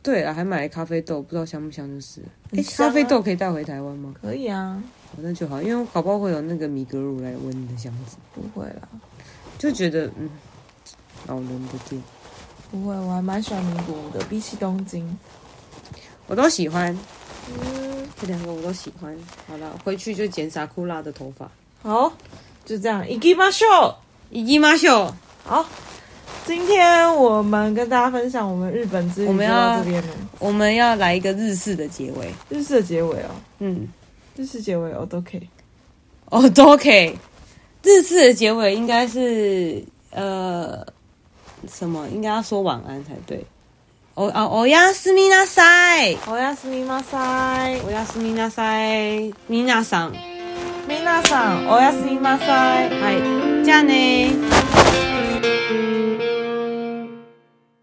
[0.03, 2.21] 对了，还买了咖啡豆，不知道香不香就是。
[2.51, 4.13] 哎、啊欸，咖啡豆可以带回台湾吗？
[4.21, 4.81] 可以啊，
[5.17, 8.17] 那就好，因为我搞不好会有那个米格鲁来闻你的箱子。
[8.33, 8.87] 不会啦。
[9.57, 10.29] 就觉得嗯，
[11.27, 12.01] 老人的店
[12.71, 15.17] 不会，我还蛮喜欢名古屋的，比起东京，
[16.27, 16.97] 我都喜欢。
[17.51, 19.15] 嗯，这两个我都喜欢。
[19.47, 21.51] 好了，回去就剪萨库拉的头发。
[21.81, 22.13] 好，
[22.63, 23.03] 就这样。
[23.05, 23.95] 行きましょ
[24.31, 25.13] う，行きましょう。
[25.43, 25.65] 好，
[26.45, 30.07] 今天我们跟大家分享我们日本之旅就到这边了。
[30.39, 33.29] 我们要来一个日式的结尾，日式的结尾哦。
[33.59, 33.87] 嗯，
[34.35, 35.47] 日式结尾哦都可以，
[36.29, 37.15] 哦都可以。
[37.83, 40.85] 日式的结尾应该是呃
[41.71, 42.07] 什么？
[42.09, 43.45] 应该要说晚安才对。
[44.15, 46.17] 哦哦，おやすみなさい。
[46.27, 47.79] おやすみなさい。
[47.85, 49.33] おやすみなさい。
[49.47, 50.13] 皆さん。
[50.87, 52.89] 皆さん、おやすみなさい。
[52.89, 53.11] は
[53.61, 53.63] い。
[53.63, 54.31] じゃあね